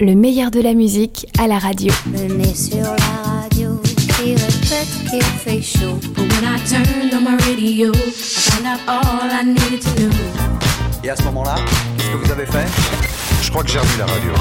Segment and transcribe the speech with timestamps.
[0.00, 1.92] le meilleur de la musique à la radio.
[2.54, 5.98] Sur la radio, qui répète qu'il fait chaud.
[6.14, 10.10] But when I turned on my radio, I found out all I needed to know.
[11.04, 11.56] Et à ce moment-là,
[11.98, 12.66] qu'est-ce que vous avez fait?
[13.42, 14.32] Je crois que j'ai remis la radio.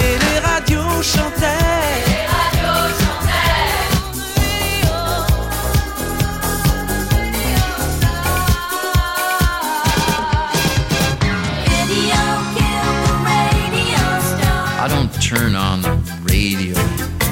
[0.00, 2.03] Et les radios chantaient.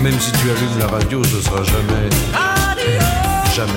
[0.03, 2.09] Même si tu allumes la radio, ce sera jamais.
[3.55, 3.73] Jamais.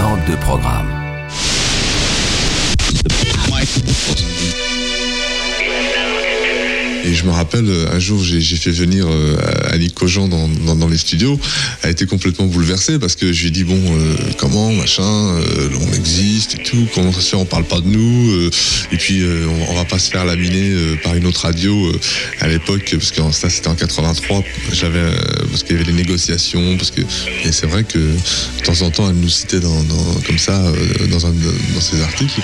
[0.00, 1.02] Hors de programme.
[7.04, 9.36] Et je me rappelle, un jour, j'ai fait venir euh,
[9.70, 11.38] Annick Cogent dans, les studios.
[11.82, 15.68] Elle été complètement bouleversée parce que je lui ai dit, bon, euh, comment, machin, euh,
[15.80, 18.50] on existe et tout, comment ça se fait, on parle pas de nous,
[18.92, 21.92] et puis on, on va pas se faire laminer par une autre radio
[22.40, 25.10] à l'époque, parce que ça c'était en 83, j'avais,
[25.50, 28.90] parce qu'il y avait les négociations, parce que, et c'est vrai que de temps en
[28.90, 30.62] temps, elle nous citait comme ça,
[31.10, 32.40] dans, un, dans ses articles.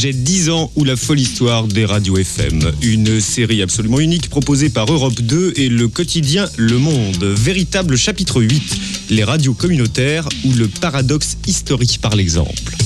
[0.00, 4.70] J'ai 10 ans ou la folle histoire des radios FM, une série absolument unique proposée
[4.70, 10.52] par Europe 2 et le quotidien Le Monde, véritable chapitre 8, les radios communautaires ou
[10.52, 12.77] le paradoxe historique par l'exemple.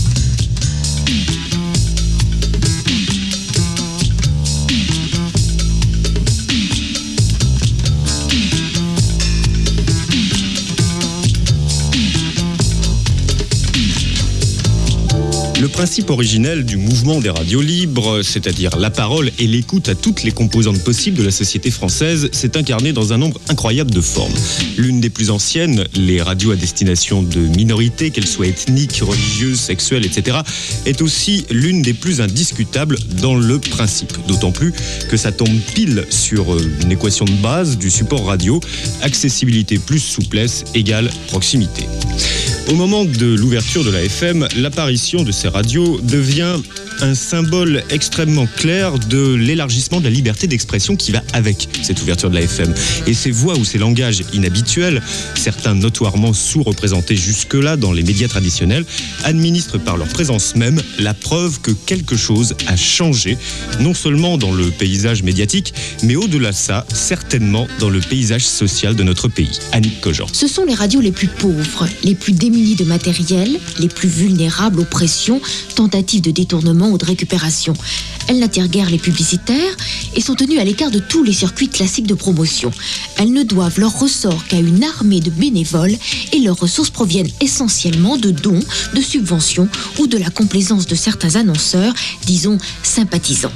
[15.63, 20.25] Le principe originel du mouvement des radios libres, c'est-à-dire la parole et l'écoute à toutes
[20.25, 24.35] les composantes possibles de la société française, s'est incarné dans un nombre incroyable de formes.
[24.77, 30.05] L'une des plus anciennes, les radios à destination de minorités, qu'elles soient ethniques, religieuses, sexuelles,
[30.05, 30.39] etc.,
[30.85, 34.17] est aussi l'une des plus indiscutables dans le principe.
[34.27, 34.75] D'autant plus
[35.09, 38.59] que ça tombe pile sur euh, une équation de base du support radio,
[39.01, 41.87] accessibilité plus souplesse égale proximité.
[42.71, 46.57] Au moment de l'ouverture de la FM, l'apparition de ces radios devient
[47.01, 52.31] un symbole extrêmement clair de l'élargissement de la liberté d'expression qui va avec cette ouverture
[52.31, 52.73] de la FM.
[53.07, 55.03] Et ces voix ou ces langages inhabituels,
[55.35, 58.85] certains notoirement sous-représentés jusque-là dans les médias traditionnels,
[59.25, 63.37] administrent par leur présence même la preuve que quelque chose a changé,
[63.81, 65.75] non seulement dans le paysage médiatique,
[66.05, 69.59] mais au-delà de ça, certainement dans le paysage social de notre pays.
[69.73, 70.29] Annick Cogent.
[70.33, 74.85] Ce sont les radios les plus pauvres, les plus de matériel, les plus vulnérables aux
[74.85, 75.41] pressions,
[75.75, 77.73] tentatives de détournement ou de récupération.
[78.29, 79.77] Elles n'attirent guère les publicitaires
[80.15, 82.71] et sont tenues à l'écart de tous les circuits classiques de promotion.
[83.19, 85.97] Elles ne doivent leur ressort qu'à une armée de bénévoles
[86.33, 88.61] et leurs ressources proviennent essentiellement de dons,
[88.95, 89.69] de subventions
[89.99, 91.95] ou de la complaisance de certains annonceurs,
[92.27, 93.53] disons sympathisants.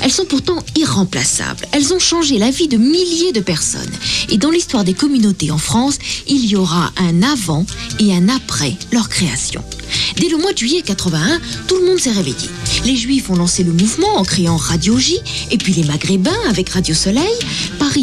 [0.00, 1.66] Elles sont pourtant irremplaçables.
[1.72, 3.90] Elles ont changé la vie de milliers de personnes.
[4.28, 7.66] Et dans l'histoire des communautés en France, il y aura un avant
[7.98, 9.62] et un après leur création.
[10.16, 12.48] Dès le mois de juillet 81, tout le monde s'est réveillé.
[12.84, 15.18] Les Juifs ont lancé le mouvement en créant Radio J,
[15.50, 17.34] et puis les Maghrébins avec Radio Soleil.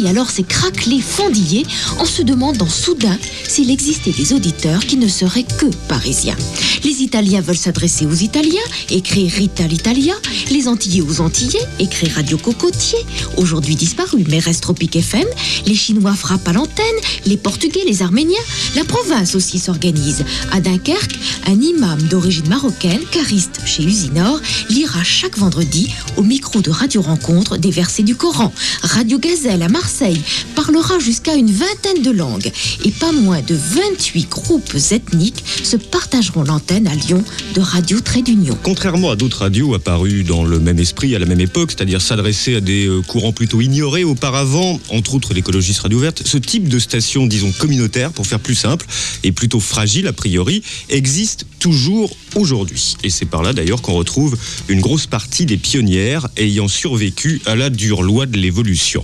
[0.04, 1.64] Alors s'est craquelé, fendillé,
[1.98, 3.18] en se demandant soudain
[3.48, 6.36] s'il existait des auditeurs qui ne seraient que parisiens.
[6.84, 10.14] Les Italiens veulent s'adresser aux Italiens, écrire Rita l'Italia.
[10.50, 12.98] Les Antillais aux Antillais, écrire Radio Cocotier,
[13.36, 14.64] aujourd'hui disparu, mais reste
[14.94, 15.24] FM.
[15.66, 16.84] Les Chinois frappent à l'antenne,
[17.24, 18.36] les Portugais, les Arméniens.
[18.76, 20.24] La province aussi s'organise.
[20.52, 26.70] À Dunkerque, un imam d'origine marocaine, cariste chez Usinor, lira chaque vendredi au micro de
[26.70, 28.52] Radio Rencontre des versets du Coran.
[28.82, 29.68] Radio Gazelle à
[30.54, 32.50] parlera jusqu'à une vingtaine de langues
[32.84, 37.22] et pas moins de 28 groupes ethniques se partageront l'antenne à Lyon
[37.54, 38.58] de Radio Trait d'Union.
[38.62, 42.56] Contrairement à d'autres radios apparues dans le même esprit à la même époque, c'est-à-dire s'adresser
[42.56, 46.78] à des euh, courants plutôt ignorés auparavant, entre autres l'écologiste radio verte, ce type de
[46.78, 48.86] station, disons communautaire, pour faire plus simple,
[49.24, 52.96] et plutôt fragile a priori, existe toujours aujourd'hui.
[53.02, 54.36] Et c'est par là d'ailleurs qu'on retrouve
[54.68, 59.02] une grosse partie des pionnières ayant survécu à la dure loi de l'évolution.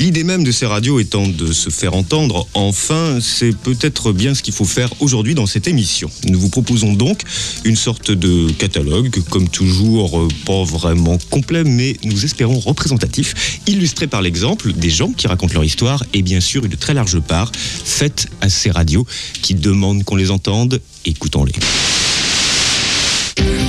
[0.00, 4.42] L'idée même de ces radios étant de se faire entendre, enfin, c'est peut-être bien ce
[4.42, 6.10] qu'il faut faire aujourd'hui dans cette émission.
[6.26, 7.20] Nous vous proposons donc
[7.64, 14.06] une sorte de catalogue, comme toujours, euh, pas vraiment complet, mais nous espérons représentatif, illustré
[14.06, 17.52] par l'exemple des gens qui racontent leur histoire et bien sûr une très large part
[17.54, 19.06] faite à ces radios
[19.42, 20.80] qui demandent qu'on les entende.
[21.04, 21.52] Écoutons-les.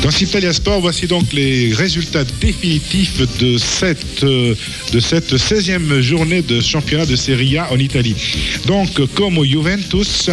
[0.03, 4.55] Dans Cipelia Sport, voici donc les résultats définitifs de cette, euh,
[4.91, 8.15] de cette 16e journée de championnat de Serie A en Italie.
[8.65, 10.29] Donc, comme au Juventus,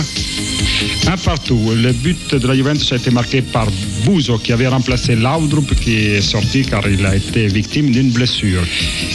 [1.07, 1.73] un partout.
[1.75, 3.67] Le but de la Juventus a été marqué par
[4.05, 8.63] Buzo qui avait remplacé Laudrup qui est sorti car il a été victime d'une blessure.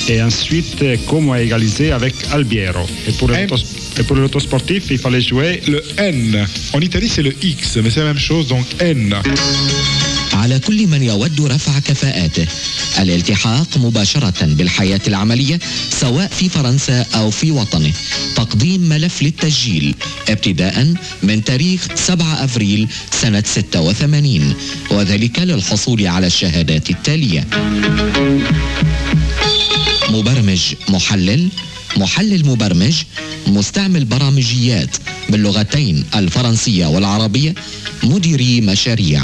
[0.07, 2.87] Et ensuite, Como a égalisé avec Albiero.
[3.07, 6.45] Et pour le et pour il fallait jouer le N.
[6.73, 9.15] En Italie, c'est le X, mais c'est la même chose, donc N.
[10.33, 12.47] على كل من يود رفع كفاءاته
[12.99, 15.59] الالتحاق مباشرة بالحياة العملية
[15.89, 17.91] سواء في فرنسا أو في وطنه.
[18.35, 19.95] تقديم ملف للتسجيل
[20.29, 20.93] ابتداء
[21.23, 22.87] من تاريخ 7 أفريل
[23.21, 24.55] سنة 86
[24.91, 27.47] وذلك للحصول على الشهادات التالية.
[30.09, 31.49] مبرمج محلل
[31.96, 32.94] محلل مبرمج
[33.46, 34.96] مستعمل برامجيات
[35.28, 37.54] باللغتين الفرنسية والعربية
[38.02, 39.22] مديري مشاريع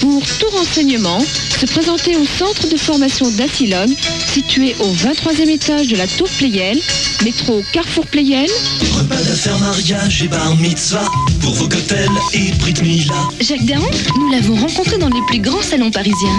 [0.00, 1.24] Pour tout renseignement,
[1.60, 3.90] se présenter au centre de formation d'Asylum,
[4.34, 6.76] situé au 23e étage de la Tour Pleyel,
[7.22, 8.50] métro Carrefour Pleyel.
[8.98, 11.08] Repas d'affaires, mariage et bar mitzvah
[11.40, 13.14] pour vos cocktails et brit Mila.
[13.40, 16.38] Jacques Dahan, nous l'avons rencontré dans les plus grands salons parisiens.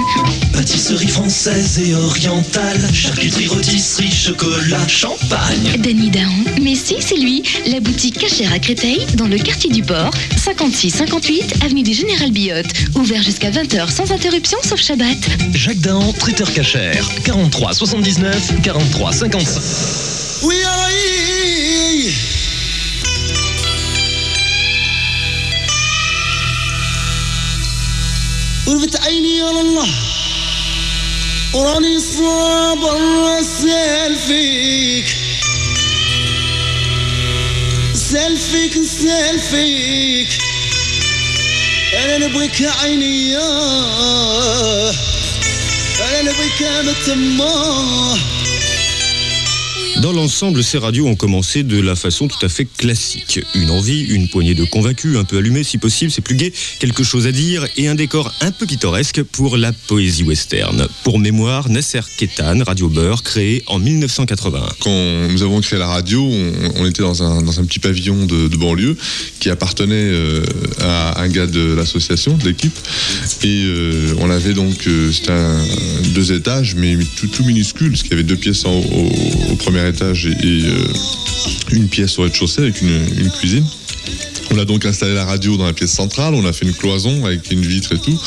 [0.52, 5.57] Pâtisserie française et orientale, charcuterie, rôtisserie, chocolat, champagne.
[5.80, 9.82] Danny Dahan, mais si, c'est lui, la boutique cachère à Créteil, dans le quartier du
[9.82, 15.18] port, 56-58, avenue du Général Billotte, ouvert jusqu'à 20h sans interruption sauf Shabbat.
[15.54, 19.62] Jacques Dahan, traiteur cachère, 43 79 43 55.
[20.44, 22.12] Oui, aïe.
[28.68, 29.88] وربت عيني يا الله
[31.54, 35.17] وراني صابر اسال فيك
[38.29, 40.29] سالفيك نسالفيك
[41.95, 43.39] أنا نبغيك عينيه
[46.01, 48.19] أنا نبغيك متماه.
[50.01, 53.41] Dans l'ensemble, ces radios ont commencé de la façon tout à fait classique.
[53.57, 57.03] Une envie, une poignée de convaincus, un peu allumés si possible, c'est plus gai, quelque
[57.03, 60.87] chose à dire et un décor un peu pittoresque pour la poésie western.
[61.03, 64.69] Pour mémoire, Nasser Ketan, Radio Beurre, créé en 1981.
[64.79, 66.23] Quand nous avons créé la radio,
[66.77, 68.97] on, était dans un, petit pavillon de, banlieue
[69.41, 70.45] qui appartenait euh,
[70.81, 72.79] à un gars de l'association, de l'équipe.
[73.43, 75.33] Et euh, on avait donc, euh, c'était
[76.15, 79.57] deux étages, mais tout, tout minuscule, parce qu'il y avait deux pièces en, au, au
[79.57, 80.93] premier et, euh,
[81.73, 83.65] une pièce au rez-de-chaussée avec une, cuisine.
[84.51, 87.27] On a donc installé la radio dans la pièce centrale, on a fait une cloison
[87.27, 88.19] avec une vitre et tout.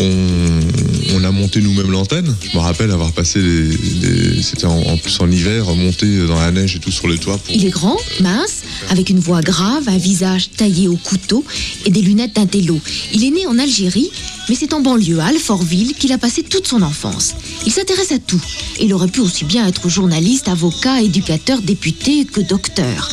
[0.00, 2.34] On, a monté nous-mêmes l'antenne.
[2.50, 6.76] Je me rappelle avoir passé les c'était en, plus en hiver, monté dans la neige
[6.76, 7.38] et tout sur les toits.
[7.52, 11.44] Il est grand, mince, avec une voix grave, un visage taillé au couteau
[11.84, 12.80] et des lunettes d'intello.
[13.12, 14.10] Il est né en Algérie,
[14.48, 17.34] mais c'est en banlieue, à Alfortville, qu'il a passé toute son enfance.
[17.66, 18.40] Il s'intéresse à tout.
[18.80, 23.10] Il aurait pu aussi bien être journaliste, avocat, éducateur, député que docteur.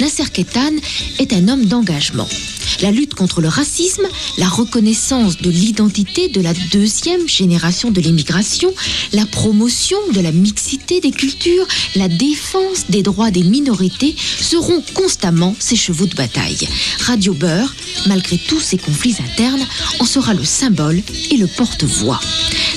[0.00, 0.76] Nasser Ketan
[1.18, 2.57] est un homme d'engagement.
[2.80, 4.06] La lutte contre le racisme,
[4.36, 8.72] la reconnaissance de l'identité de la deuxième génération de l'immigration,
[9.12, 15.54] la promotion de la mixité des cultures, la défense des droits des minorités seront constamment
[15.58, 16.68] ses chevaux de bataille.
[17.00, 17.74] Radio Beurre,
[18.06, 19.66] malgré tous ses conflits internes,
[19.98, 22.20] en sera le symbole et le porte-voix.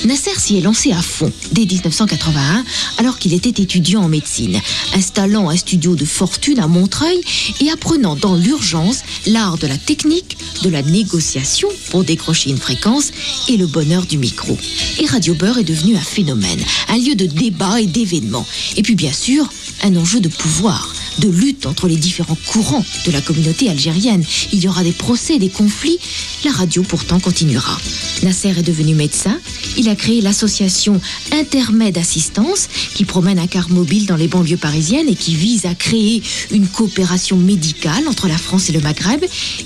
[0.04, 2.64] Nasser s'y est lancé à fond dès 1981
[2.98, 4.60] alors qu'il était étudiant en médecine,
[4.94, 7.20] installant un studio de fortune à Montreuil
[7.60, 13.10] et apprenant dans l'urgence l'art de la technique, de la négociation pour décrocher une fréquence
[13.48, 14.56] et le bonheur du micro.
[15.00, 18.46] Et Radio Beurre est devenu un phénomène, un lieu de débat et d'événements.
[18.76, 19.48] Et puis bien sûr,
[19.82, 24.24] un enjeu de pouvoir de lutte entre les différents courants de la communauté algérienne.
[24.52, 25.98] Il y aura des procès, des conflits.
[26.44, 27.78] La radio pourtant continuera.
[28.22, 29.38] Nasser est devenu médecin.
[29.76, 31.00] Il a créé l'association
[31.32, 35.74] Intermède Assistance qui promène un car mobile dans les banlieues parisiennes et qui vise à
[35.74, 39.24] créer une coopération médicale entre la France et le Maghreb.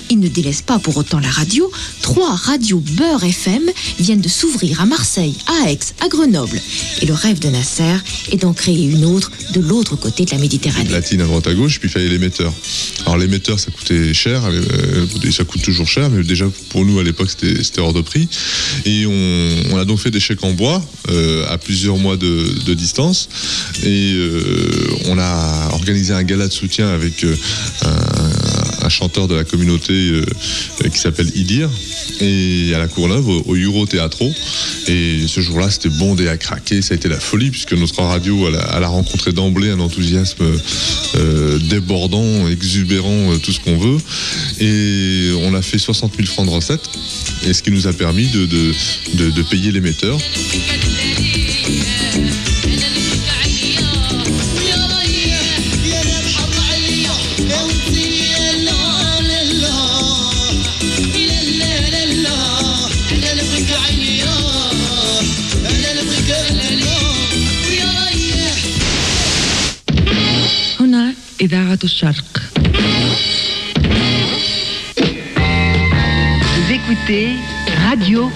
[0.09, 1.71] Il ne délaisse pas pour autant la radio.
[2.01, 3.63] Trois radios Beurre FM
[3.99, 6.59] viennent de s'ouvrir à Marseille, à Aix, à Grenoble.
[7.01, 7.95] Et le rêve de Nasser
[8.31, 10.89] est d'en créer une autre de l'autre côté de la Méditerranée.
[10.89, 12.53] Latine droite à gauche, puis il fallait l'émetteur.
[13.05, 17.03] Alors l'émetteur, ça coûtait cher, euh, ça coûte toujours cher, mais déjà pour nous à
[17.03, 18.27] l'époque c'était hors de prix.
[18.85, 22.73] Et on, a donc fait des chèques en bois euh, à plusieurs mois de, de
[22.73, 23.29] distance,
[23.83, 27.35] et euh, on a organisé un gala de soutien avec euh,
[27.85, 30.23] un, un chanteur de la communauté euh,
[30.89, 31.69] qui s'appelle Idir,
[32.21, 34.31] et à la Courneuve, au, au Euro Teatro.
[34.87, 38.47] Et ce jour-là, c'était bondé à craquer, ça a été la folie, puisque notre radio,
[38.47, 40.45] elle a, rencontré d'emblée un enthousiasme
[41.15, 43.97] euh, débordant, exubérant, euh, tout ce qu'on veut.
[44.61, 46.89] Et on a fait 60 000 francs de recettes,
[47.45, 50.17] et ce qui nous a permis de payer l'émetteur.
[71.46, 72.42] إذاعة الشرق
[76.54, 77.28] Vous écoutez
[77.86, 78.30] Radio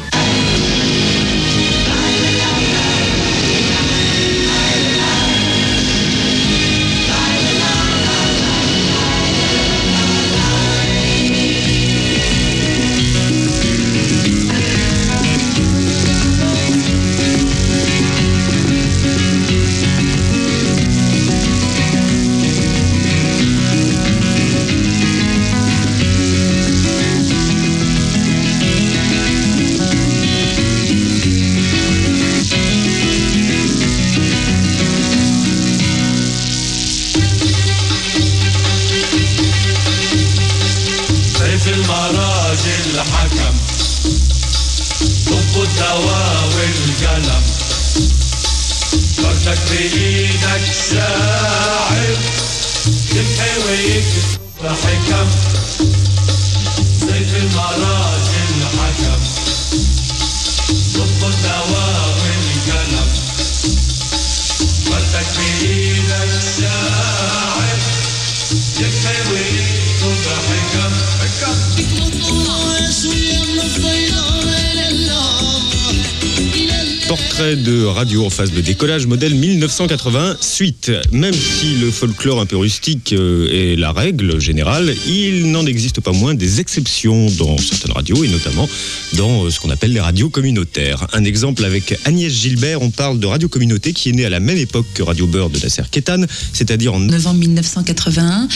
[78.02, 80.92] radio en phase de décollage modèle 1980 suite.
[81.12, 86.02] Même si le folklore un peu rustique euh, est la règle générale, il n'en existe
[86.02, 88.68] pas moins des exceptions dans certaines radios et notamment
[89.14, 91.06] dans euh, ce qu'on appelle les radios communautaires.
[91.14, 94.40] Un exemple avec Agnès Gilbert, on parle de radio communauté qui est née à la
[94.40, 98.48] même époque que Radio Beurre de Nasser Kétan, c'est-à-dire en novembre 1981,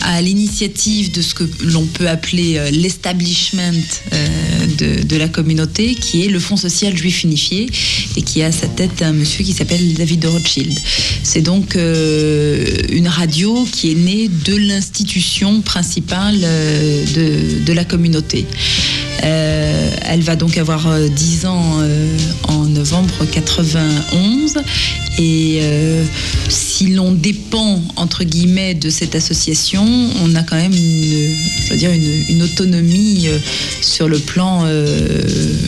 [0.00, 3.82] à l'initiative de ce que l'on peut appeler euh, l'establishment
[4.78, 7.68] de, la communauté, qui est le Fonds social juif unifié,
[8.16, 10.78] et qui a sa tête un monsieur qui s'appelle David de Rothschild.
[11.22, 17.84] C'est donc euh, une radio qui est née de l'institution principale euh, de, de la
[17.84, 18.46] communauté.
[19.22, 22.16] Euh, elle va donc avoir euh, 10 ans euh,
[22.48, 24.54] en novembre 91
[25.18, 26.04] et euh,
[26.48, 29.84] si l'on dépend entre guillemets de cette association,
[30.22, 33.38] on a quand même une, je veux dire une, autonomie euh,
[33.80, 35.22] sur le plan euh,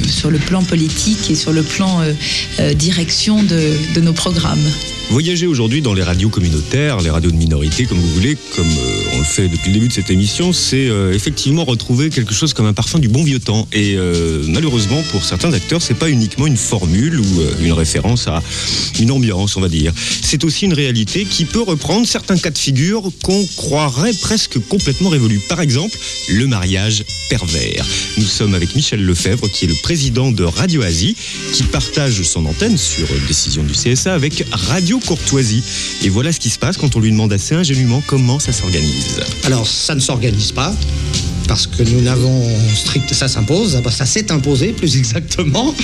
[0.09, 2.13] sur le plan politique et sur le plan euh,
[2.61, 4.69] euh, direction de, de nos programmes.
[5.11, 9.15] Voyager aujourd'hui dans les radios communautaires, les radios de minorité, comme vous voulez, comme euh,
[9.15, 12.53] on le fait depuis le début de cette émission, c'est euh, effectivement retrouver quelque chose
[12.53, 13.69] comme un parfum du bon vieux temps.
[13.73, 18.27] Et euh, malheureusement, pour certains acteurs, c'est pas uniquement une formule ou euh, une référence
[18.29, 18.43] à
[19.01, 19.93] une ambiance, on va dire.
[20.23, 25.09] C'est aussi une réalité qui peut reprendre certains cas de figure qu'on croirait presque complètement
[25.09, 25.41] révolus.
[25.49, 25.97] Par exemple,
[26.29, 27.85] le mariage pervers.
[28.19, 31.17] Nous sommes avec Michel Lefebvre, qui est le président de Radio Asie,
[31.53, 35.63] qui partage son antenne sur décision du CSA avec Radio Courtoisie.
[36.03, 39.21] Et voilà ce qui se passe quand on lui demande assez ingénument comment ça s'organise.
[39.45, 40.75] Alors, ça ne s'organise pas.
[41.49, 42.43] Parce que nous n'avons
[42.75, 45.75] strict, ça s'impose, ça s'est imposé plus exactement.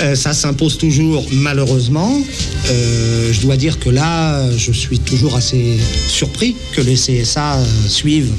[0.00, 2.20] Euh, ça s'impose toujours malheureusement.
[2.68, 7.58] Euh, je dois dire que là, je suis toujours assez surpris que les CSA
[7.88, 8.32] suivent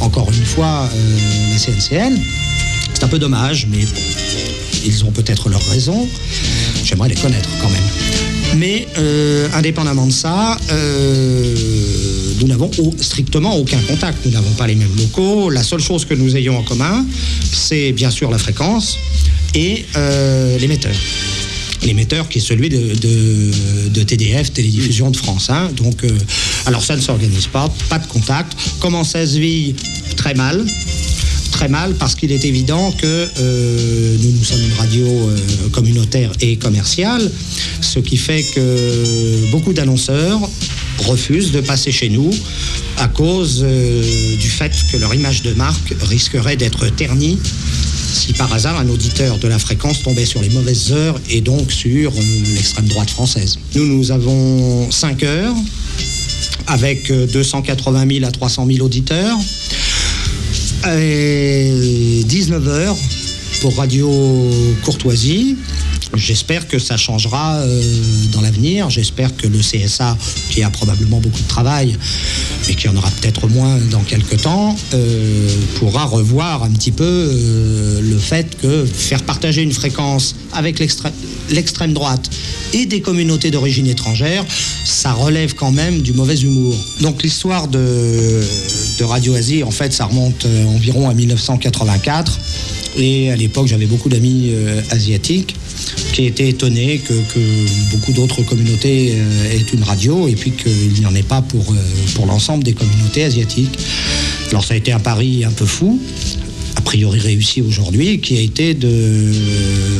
[0.00, 2.18] encore une fois euh, la CNCN.
[2.94, 3.84] C'est un peu dommage, mais
[4.84, 6.08] ils ont peut-être leurs raisons.
[6.84, 8.56] J'aimerais les connaître quand même.
[8.56, 8.86] Mais
[9.54, 10.56] indépendamment de ça,
[12.40, 14.18] nous n'avons strictement aucun contact.
[14.24, 15.50] Nous n'avons pas les mêmes locaux.
[15.50, 17.04] La seule chose que nous ayons en commun,
[17.52, 18.98] c'est bien sûr la fréquence
[19.54, 20.94] et euh, l'émetteur.
[21.82, 25.50] L'émetteur qui est celui de, TDF, Télédiffusion de France.
[25.50, 25.70] hein.
[25.76, 26.10] Donc, euh,
[26.66, 28.56] alors ça ne s'organise pas, pas de contact.
[28.80, 29.74] Comment ça se vit?
[30.16, 30.64] Très mal
[31.52, 33.06] très mal parce qu'il est évident que
[33.38, 35.30] euh, nous, sommes une radio
[35.72, 37.30] communautaire et commerciale,
[37.80, 40.38] ce qui fait que beaucoup d'annonceurs
[40.98, 42.30] refusent de passer chez nous
[42.98, 47.38] à cause euh, du fait que leur image de marque risquerait d'être ternie
[48.12, 51.70] si par hasard un auditeur de la fréquence tombait sur les mauvaises heures et donc
[51.70, 52.22] sur euh,
[52.54, 53.58] l'extrême droite française.
[53.74, 55.54] Nous, nous avons 5 heures
[56.66, 59.38] avec euh, 280 000 à 300 000 auditeurs
[60.98, 62.96] et 19 heures
[63.60, 64.10] pour Radio
[64.82, 65.56] Courtoisie.
[66.14, 67.82] J'espère que ça changera euh,
[68.32, 68.90] dans l'avenir.
[68.90, 70.16] J'espère que le CSA,
[70.50, 71.96] qui a probablement beaucoup de travail,
[72.66, 75.48] mais qui en aura peut-être moins dans quelques temps, euh,
[75.78, 80.78] pourra revoir un petit peu euh, le fait que faire partager une fréquence avec
[81.50, 82.30] l'extrême droite
[82.72, 84.44] et des communautés d'origine étrangère,
[84.84, 86.74] ça relève quand même du mauvais humour.
[87.00, 88.40] Donc l'histoire de,
[89.00, 92.38] Radio Asie, en fait, ça remonte euh, environ à 1984.
[92.98, 95.54] Et à l'époque, j'avais beaucoup d'amis euh, asiatiques
[96.12, 97.12] qui étaient étonnés que,
[97.90, 101.74] beaucoup d'autres communautés euh, aient une radio et puis qu'il n'y en ait pas pour,
[102.14, 103.78] pour l'ensemble des communautés asiatiques.
[104.50, 106.00] Alors ça a été un pari un peu fou,
[106.76, 109.32] a priori réussi aujourd'hui, qui a été de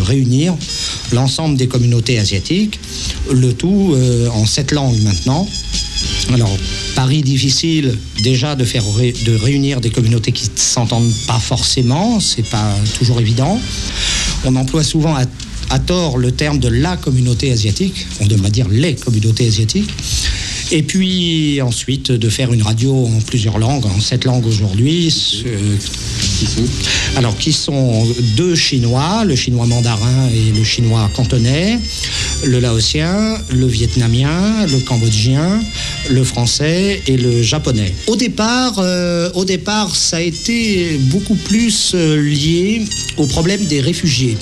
[0.04, 0.54] réunir
[1.12, 2.78] l'ensemble des communautés asiatiques,
[3.33, 5.49] le tout euh, en sept langues maintenant.
[6.33, 6.56] Alors,
[6.95, 12.49] pari difficile déjà de faire de réunir des communautés qui ne s'entendent pas forcément, c'est
[12.49, 13.61] pas toujours évident.
[14.45, 15.14] On emploie souvent
[15.71, 19.90] à tort le terme de la communauté asiatique, on devrait dire les communautés asiatiques.
[20.73, 25.44] Et puis ensuite de faire une radio en plusieurs langues, en sept langues aujourd'hui.
[27.16, 28.04] alors qui sont
[28.37, 31.78] deux chinois, le chinois mandarin et le chinois cantonais,
[32.44, 35.61] le laotien, le vietnamien, le cambodgien,
[36.11, 37.94] le français et le japonais.
[38.06, 42.82] Au départ, euh, au départ, ça a été beaucoup plus euh, lié
[43.16, 44.37] au problème des réfugiés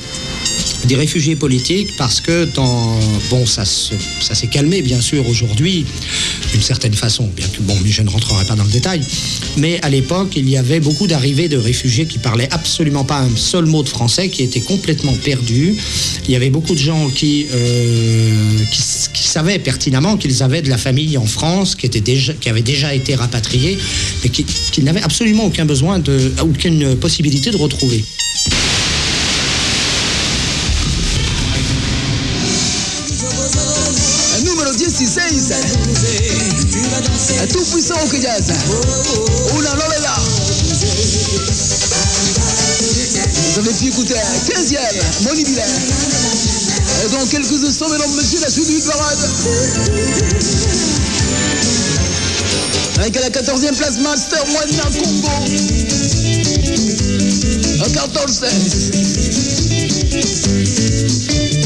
[0.86, 2.46] des réfugiés politiques parce que
[3.30, 5.86] bon ça se- ça s'est calmé bien sûr aujourd'hui
[6.52, 9.00] d'une certaine façon bien que bon je ne rentrerai pas dans le détail.
[9.56, 13.36] Mais à l'époque il y avait beaucoup d'arrivées de réfugiés qui parlaient absolument pas un
[13.36, 15.74] seul mot de français qui étaient complètement perdus.
[16.26, 18.82] Il y avait beaucoup de gens qui euh, qui,
[19.34, 22.94] savaient pertinemment qu'ils avaient de la famille en France qui était déjà qui avaient déjà
[22.94, 23.76] été rapatriés
[24.22, 28.04] mais qui, qui n'avaient absolument aucun besoin de aucune possibilité de retrouver
[35.14, 35.54] 16.
[37.52, 38.42] Tout puissant au jazz.
[39.56, 40.16] Una novela.
[43.52, 44.78] Vous avez pu écouter un 15e,
[45.22, 45.44] Moni.
[45.44, 49.30] Et dans quelques instants, mesdames, messieurs, la suite du parade.
[52.98, 55.28] Avec la 14e place, Master Moina Congo.
[57.84, 58.40] En 14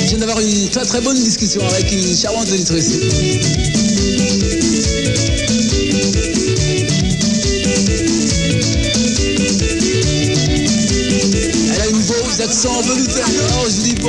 [0.08, 2.92] Je viens d'avoir une très très bonne discussion avec une charmante auditrice.
[11.74, 13.20] Elle a une beau accent velouté.
[13.20, 14.08] Alors je dis bon.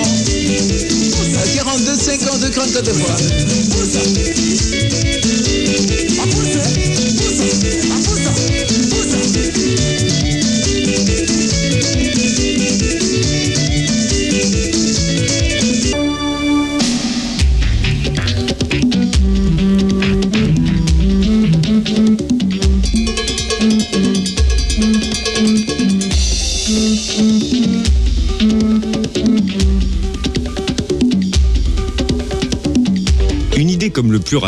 [1.38, 4.39] À 42, 52, 34 fois.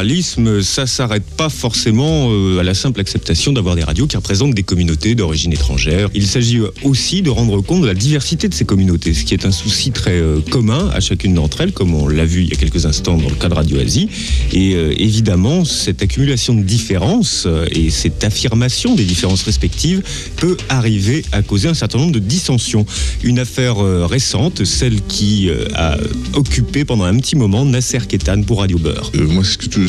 [0.02, 4.56] Pluralisme, ça s'arrête pas forcément euh, à la simple acceptation d'avoir des radios qui représentent
[4.56, 6.10] des communautés d'origine étrangère.
[6.16, 9.46] Il s'agit aussi de rendre compte de la diversité de ces communautés, ce qui est
[9.46, 12.54] un souci très euh, commun à chacune d'entre elles, comme on l'a vu il y
[12.54, 14.10] a quelques instants dans le cas de Radio Asie.
[14.54, 20.02] Et euh, évidemment, cette accumulation de différences euh, et cette affirmation des différences respectives
[20.38, 22.88] peut arriver à causer un certain nombre de dissensions.
[23.24, 25.98] Une affaire euh, récente, celle qui euh, a
[26.34, 29.12] occupé pendant un petit moment Nasser Ketan pour Radio Beurre.
[29.16, 29.28] Euh,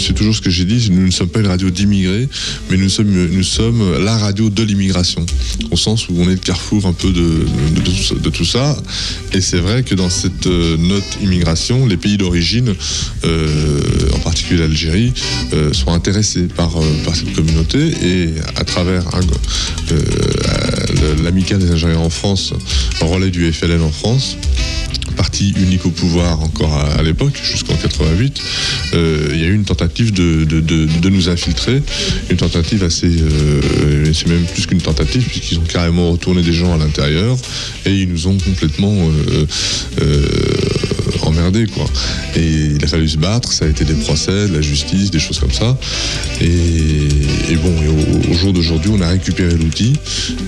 [0.02, 0.90] c'est toujours ce que j'ai dit.
[0.90, 2.28] Nous ne sommes pas une radio d'immigrés,
[2.70, 5.24] mais nous sommes, la radio de l'immigration,
[5.70, 8.76] au sens où on est le carrefour un peu de, tout, ça-.
[9.32, 12.74] Et c'est vrai que dans cette euh, note immigration, les pays d'origine,
[13.24, 13.80] euh,
[14.14, 15.12] en particulier l'Algérie,
[15.52, 16.72] euh, sont intéressés par,
[17.14, 19.04] cette communauté et à travers
[21.22, 22.52] l'amicale des Algériens en France,
[23.00, 24.36] relais du FLN en France
[25.12, 28.40] parti unique au pouvoir encore à, l'époque, jusqu'en 88,
[28.94, 31.82] euh, il y a eu une tentative de, de- de- nous infiltrer,
[32.30, 33.06] une tentative assez...
[33.06, 37.36] euh, c'est même plus qu'une tentative, puisqu'ils ont carrément retourné des gens à l'intérieur,
[37.86, 39.46] et ils nous ont complètement euh,
[41.26, 41.84] emmerdé quoi.
[42.36, 45.18] Et il a fallu se battre, ça a été des procès, de la justice, des
[45.18, 45.76] choses comme ça.
[46.40, 49.94] Et, bon, et au, au jour d'aujourd'hui, on a récupéré l'outil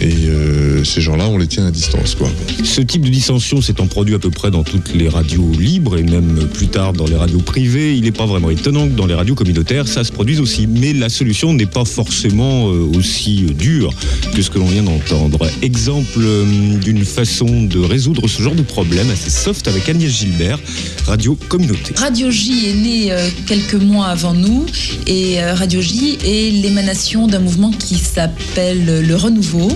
[0.01, 2.31] et euh, ces gens-là, on les tient à distance quoi.
[2.63, 6.03] Ce type de dissension s'étant produit à peu près dans toutes les radios libres et
[6.03, 9.15] même plus tard dans les radios privées, il n'est pas vraiment étonnant que dans les
[9.15, 10.67] radios communautaires, ça se produise aussi.
[10.67, 13.91] Mais la solution n'est pas forcément euh, aussi dure
[14.35, 15.49] que ce que l'on vient d'entendre.
[15.63, 16.45] Exemple euh,
[16.79, 20.59] d'une façon de résoudre ce genre de problème assez soft avec Agnès Gilbert,
[21.07, 21.94] Radio Communauté.
[21.96, 24.64] Radio J est né euh, quelques mois avant nous
[25.07, 29.70] et euh, Radio J est l'émanation d'un mouvement qui s'appelle le Renouveau,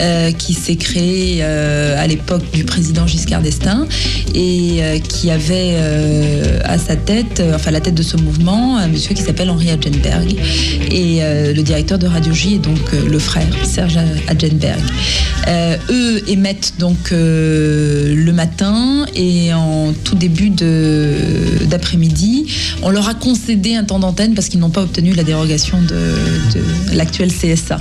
[0.00, 3.86] euh, qui s'est créé à l'époque du président Giscard d'Estaing
[4.34, 5.76] et qui avait
[6.64, 9.70] à sa tête, enfin à la tête de ce mouvement, un monsieur qui s'appelle Henri
[9.70, 10.34] Adjenberg.
[10.90, 14.80] Et le directeur de Radio J est donc le frère Serge Adjenberg.
[15.48, 20.31] Euh, eux émettent donc le matin et en tout début
[21.66, 22.46] d'après-midi,
[22.82, 26.14] on leur a concédé un temps d'antenne parce qu'ils n'ont pas obtenu la dérogation de,
[26.54, 27.80] de l'actuel CSA.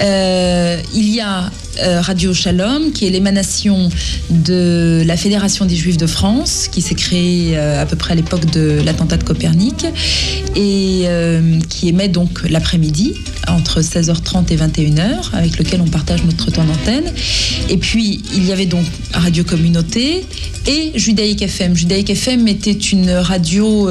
[0.00, 1.50] Euh, il y a
[1.82, 3.88] euh, Radio Shalom, qui est l'émanation
[4.30, 8.14] de la Fédération des Juifs de France, qui s'est créée euh, à peu près à
[8.14, 9.86] l'époque de l'attentat de Copernic,
[10.54, 11.06] et
[11.68, 13.14] qui émet donc l'après-midi,
[13.46, 17.04] entre 16h30 et 21h, avec lequel on partage notre temps d'antenne.
[17.68, 20.24] Et puis, il y avait donc Radio Communauté
[20.66, 21.76] et Judaïque FM.
[21.76, 23.88] Judaïque FM était une radio...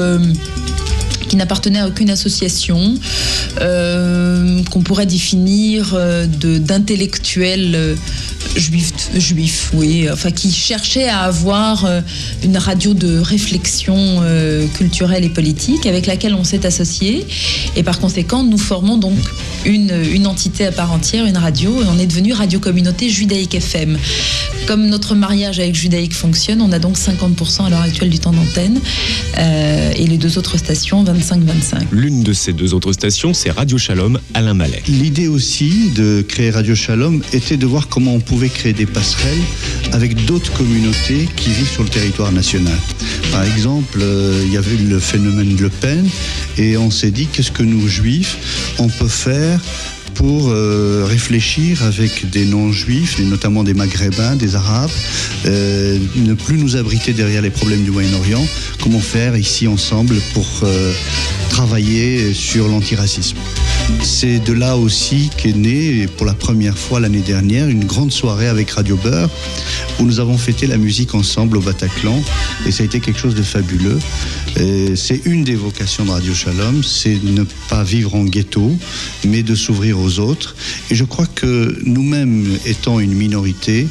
[1.28, 2.94] qui n'appartenait à aucune association,
[3.60, 7.94] euh, qu'on pourrait définir euh, d'intellectuels euh,
[8.56, 11.86] juifs, juifs, oui, enfin qui cherchaient à avoir
[12.42, 14.22] une radio de réflexion
[14.74, 17.26] culturelle et politique avec laquelle on s'est associé.
[17.76, 19.18] Et par conséquent, nous formons donc
[19.64, 23.54] une, une entité à part entière, une radio, et on est devenu Radio Communauté Judaïque
[23.54, 23.98] FM.
[24.66, 28.32] Comme notre mariage avec Judaïque fonctionne, on a donc 50% à l'heure actuelle du temps
[28.32, 28.80] d'antenne,
[29.36, 31.86] et les deux autres stations 25-25.
[31.92, 34.82] L'une de ces deux autres stations, c'est Radio Shalom, Alain Mallet.
[34.86, 39.42] L'idée aussi de créer Radio Shalom était de voir comment on pouvait créer des passerelles
[39.92, 42.76] avec d'autres communautés qui vivent sur le territoire national.
[43.32, 46.06] Par exemple, euh, il y avait le phénomène Le Pen
[46.58, 49.60] et on s'est dit qu'est-ce que nous, juifs, on peut faire
[50.16, 54.90] pour euh, réfléchir avec des non-juifs, notamment des maghrébins, des arabes,
[55.44, 58.44] euh, ne plus nous abriter derrière les problèmes du Moyen-Orient,
[58.82, 60.92] comment faire ici ensemble pour euh,
[61.50, 63.36] travailler sur l'antiracisme.
[64.02, 68.48] C'est de là aussi qu'est née, pour la première fois l'année dernière, une grande soirée
[68.48, 69.30] avec Radio Beurre,
[70.00, 72.20] où nous avons fêté la musique ensemble au Bataclan,
[72.66, 73.98] et ça a été quelque chose de fabuleux.
[74.96, 78.72] C'est une des vocations de Radio Shalom, c'est ne pas vivre en ghetto,
[79.24, 80.56] mais de s'ouvrir aux autres.
[80.90, 83.86] Et je crois que nous-mêmes, étant une minorité,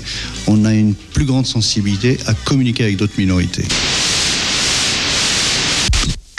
[0.47, 3.65] on a une plus grande sensibilité à communiquer avec d'autres minorités.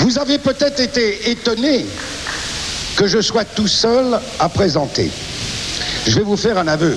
[0.01, 1.85] Vous avez peut-être été étonné
[2.97, 5.11] que je sois tout seul à présenter.
[6.07, 6.97] Je vais vous faire un aveu.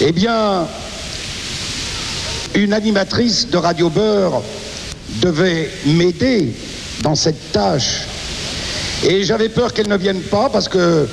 [0.00, 0.66] Eh bien,
[2.54, 4.42] une animatrice de Radio Beurre
[5.20, 6.52] devait m'aider
[7.02, 8.02] dans cette tâche.
[9.04, 11.08] Et j'avais peur qu'elle ne vienne pas parce que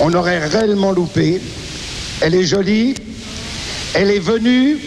[0.00, 1.40] on aurait réellement loupé.
[2.20, 2.94] Elle est jolie.
[3.94, 4.78] Elle est venue.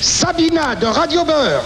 [0.00, 1.64] Sabina de Radio Beurre.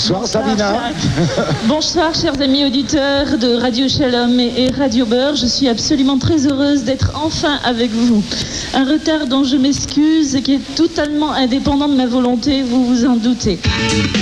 [0.00, 0.92] Bonsoir Sabina.
[1.68, 5.36] Bonsoir chers amis auditeurs de Radio Shalom et et Radio Beurre.
[5.36, 8.24] Je suis absolument très heureuse d'être enfin avec vous.
[8.72, 13.04] Un retard dont je m'excuse et qui est totalement indépendant de ma volonté, vous vous
[13.04, 13.58] en doutez.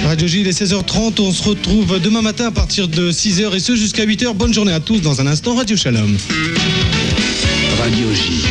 [0.05, 1.21] Radio J, il est 16h30.
[1.21, 4.35] On se retrouve demain matin à partir de 6h et ce jusqu'à 8h.
[4.35, 5.01] Bonne journée à tous.
[5.01, 6.17] Dans un instant, Radio Shalom.
[7.81, 8.43] Radio J.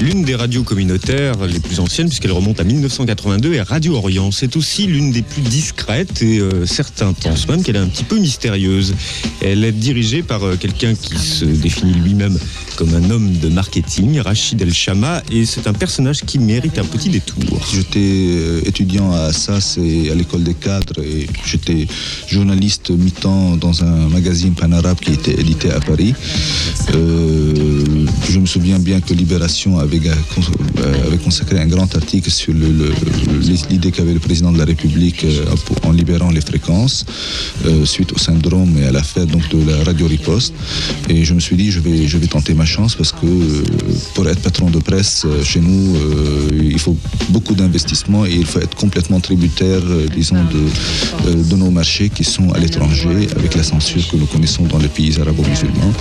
[0.00, 4.30] L'une des radios communautaires les plus anciennes, puisqu'elle remonte à 1982, est Radio Orient.
[4.30, 8.04] C'est aussi l'une des plus discrètes et euh, certains pensent même qu'elle est un petit
[8.04, 8.94] peu mystérieuse.
[9.42, 12.38] Elle est dirigée par euh, quelqu'un qui se définit lui-même
[12.76, 16.84] comme un homme de marketing, Rachid El Shama, et c'est un personnage qui mérite un
[16.84, 17.60] petit détour.
[17.72, 21.86] J'étais euh, étudiant à Assas et à l'école des cadres et j'étais
[22.26, 26.14] journaliste mi-temps dans un magazine pan-arabe qui était édité à Paris.
[26.94, 33.90] Euh, Je me souviens bien que Libération avait, euh, consacré un grand article sur l'idée
[33.92, 35.44] qu'avait le président de la République euh,
[35.84, 37.04] en libérant les fréquences
[37.84, 40.54] suite au syndrome et à l'affaire donc de la radio riposte.
[41.08, 43.62] Et je me suis dit, je vais, je vais tenter ma chance parce euh,
[44.14, 46.96] pour être patron de presse euh, chez nous, euh, il faut
[47.30, 49.80] beaucoup d'investissement et il faut être complètement tributaire,
[50.14, 54.64] disons, de, de nos marchés qui sont à l'étranger avec la censure que nous connaissons
[54.64, 55.92] dans les pays arabo-musulmans.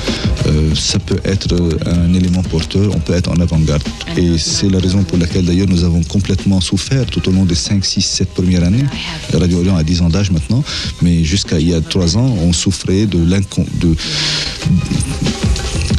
[0.75, 1.55] Ça peut être
[1.85, 3.83] un élément porteur, on peut être en avant-garde.
[4.17, 7.55] Et c'est la raison pour laquelle d'ailleurs nous avons complètement souffert tout au long des
[7.55, 8.85] 5, 6, 7 premières années.
[9.33, 10.63] Radio Orient a 10 ans d'âge maintenant,
[11.01, 13.65] mais jusqu'à il y a 3 ans, on souffrait de l'incon...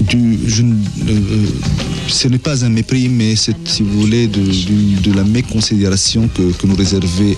[0.09, 0.75] du, je ne-
[1.09, 1.47] euh,
[2.09, 6.67] ce n'est pas un mépris, mais c'est, si vous voulez, de, la méconsidération que, que
[6.67, 7.37] nous réservaient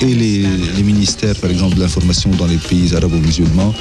[0.00, 0.44] et les,
[0.76, 3.72] les ministères, par exemple, de l'information dans les pays arabo-musulmans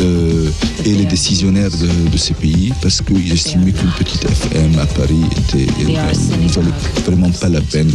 [0.00, 0.50] euh,
[0.84, 5.20] et les décisionnaires de, de ces pays, parce qu'ils estimaient qu'une petite FM à Paris
[5.36, 6.72] était, euh, ne valait
[7.06, 7.92] vraiment pas la peine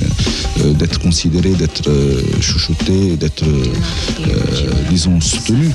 [0.80, 1.90] d'être considérée, d'être
[2.40, 3.44] chouchoutée, d'être,
[4.90, 5.72] disons, soutenue.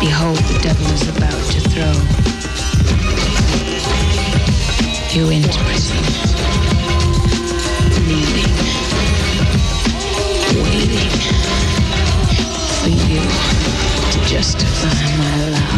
[0.00, 1.92] Behold, the devil is about to throw
[5.12, 5.96] you into prison.
[8.08, 8.54] Kneeling,
[10.64, 10.99] waiting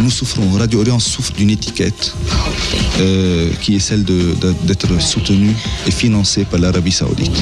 [0.02, 2.14] Nous souffrons, Radio Orient souffre d'une étiquette
[3.00, 5.54] euh, qui est celle de- de- d'être soutenue
[5.86, 7.32] et financée par l'Arabie Saoudite.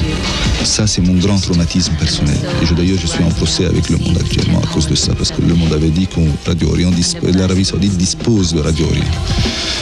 [0.63, 2.37] Ça, c'est mon grand traumatisme personnel.
[2.61, 5.31] Et d'ailleurs, je suis en procès avec le monde actuellement à cause de ça, parce
[5.31, 9.03] que le monde avait dit que Radio Orient, disp- l'Arabie Saoudite dispose de Radio Orient.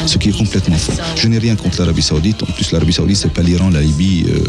[0.06, 0.94] Ce qui est complètement faux.
[1.16, 2.42] Je n'ai rien contre l'Arabie Saoudite.
[2.44, 4.40] En plus, l'Arabie Saoudite, c'est pas l'Iran, la Libye, euh,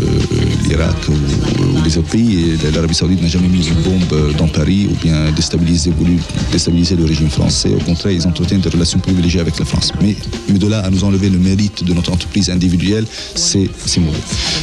[0.70, 2.56] l'Irak ou, ou les autres pays.
[2.74, 6.18] L'Arabie Saoudite n'a jamais mis une bombe euh, dans Paris ou bien déstabilisé, voulu
[6.52, 7.70] déstabiliser le régime français.
[7.74, 9.92] Au contraire, ils entretiennent des relations privilégiées avec la France.
[10.00, 10.14] Mais,
[10.48, 14.18] mais de là à nous enlever le mérite de notre entreprise individuelle, c'est mauvais.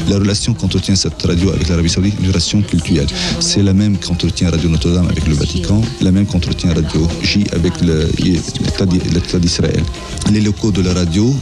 [0.10, 3.08] La relation qu'entretient cette radio avec l'Arabie Saoudite est une relation culturelle.
[3.40, 7.74] C'est la même qu'entretient Radio Notre-Dame avec le Vatican, la même qu'entretient Radio J avec
[7.82, 9.84] l'État d'Israël.
[10.32, 11.36] Les locaux de la radio,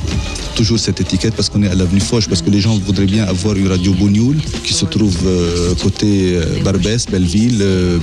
[0.56, 3.25] toujours cette étiquette parce qu'on est à l'avenue Foch, parce que les gens voudraient bien
[3.25, 8.00] avoir une radio Bougnoul qui se trouve euh, côté euh, Barbès, Belleville, euh,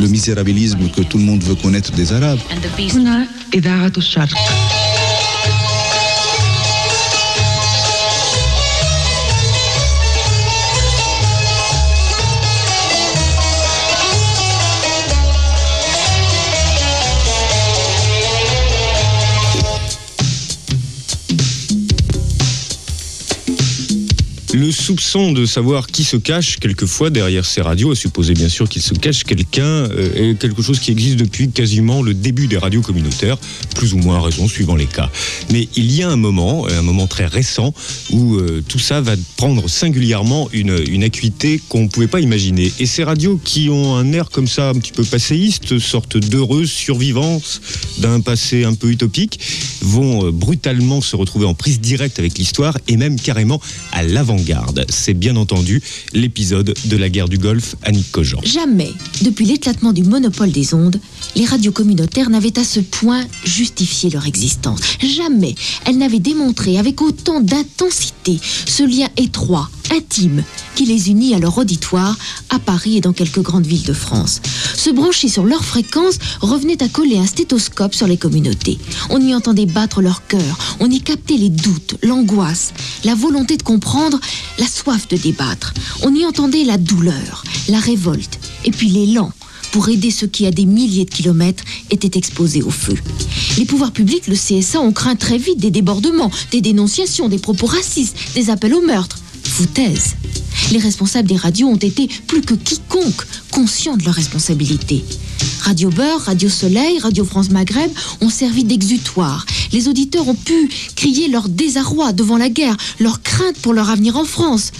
[0.00, 2.38] le misérabilisme que tout le monde veut connaître des Arabes.
[24.56, 28.70] Le soupçon de savoir qui se cache quelquefois derrière ces radios, à supposer bien sûr
[28.70, 32.56] qu'il se cache quelqu'un, euh, est quelque chose qui existe depuis quasiment le début des
[32.56, 33.36] radios communautaires,
[33.74, 35.10] plus ou moins à raison suivant les cas.
[35.50, 37.74] Mais il y a un moment, un moment très récent,
[38.12, 42.72] où euh, tout ça va prendre singulièrement une, une acuité qu'on ne pouvait pas imaginer.
[42.78, 46.70] Et ces radios qui ont un air comme ça un petit peu passéiste, sorte d'heureuse
[46.70, 47.60] survivance
[47.98, 49.38] d'un passé un peu utopique,
[49.82, 53.60] vont euh, brutalement se retrouver en prise directe avec l'histoire et même carrément
[53.92, 54.45] à l'avant-garde.
[54.88, 55.82] C'est bien entendu
[56.12, 58.40] l'épisode de la guerre du Golfe Annick Cogent.
[58.44, 61.00] Jamais, depuis l'éclatement du monopole des ondes,
[61.34, 64.80] les radios communautaires n'avaient à ce point justifié leur existence.
[65.00, 65.54] Jamais
[65.84, 70.42] elles n'avaient démontré avec autant d'intensité ce lien étroit, intime,
[70.74, 72.16] qui les unit à leur auditoire
[72.50, 74.40] à Paris et dans quelques grandes villes de France.
[74.76, 78.78] Se brancher sur leur fréquence revenait à coller un stéthoscope sur les communautés.
[79.10, 82.72] On y entendait battre leur cœur, on y captait les doutes, l'angoisse,
[83.04, 84.20] la volonté de comprendre,
[84.58, 85.74] la soif de débattre.
[86.02, 89.32] On y entendait la douleur, la révolte, et puis l'élan
[89.72, 92.94] pour aider ceux qui, à des milliers de kilomètres, étaient exposés au feu.
[93.58, 97.66] Les pouvoirs publics, le CSA, ont craint très vite des débordements, des dénonciations, des propos
[97.66, 99.18] racistes, des appels au meurtre.
[99.44, 100.16] Foutaise.
[100.72, 105.04] Les responsables des radios ont été, plus que quiconque, conscients de leur responsabilité.
[105.60, 109.46] Radio Beurre, Radio Soleil, Radio France Maghreb ont servi d'exutoire.
[109.72, 114.16] Les auditeurs ont pu crier leur désarroi devant la guerre, leur crainte pour leur avenir
[114.16, 114.72] en France.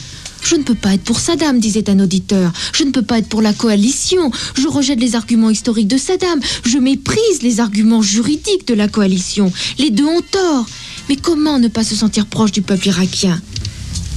[0.42, 2.52] Je ne peux pas être pour Saddam, disait un auditeur.
[2.72, 4.30] Je ne peux pas être pour la coalition.
[4.56, 6.40] Je rejette les arguments historiques de Saddam.
[6.64, 9.52] Je méprise les arguments juridiques de la coalition.
[9.78, 10.66] Les deux ont tort.
[11.08, 13.40] Mais comment ne pas se sentir proche du peuple irakien?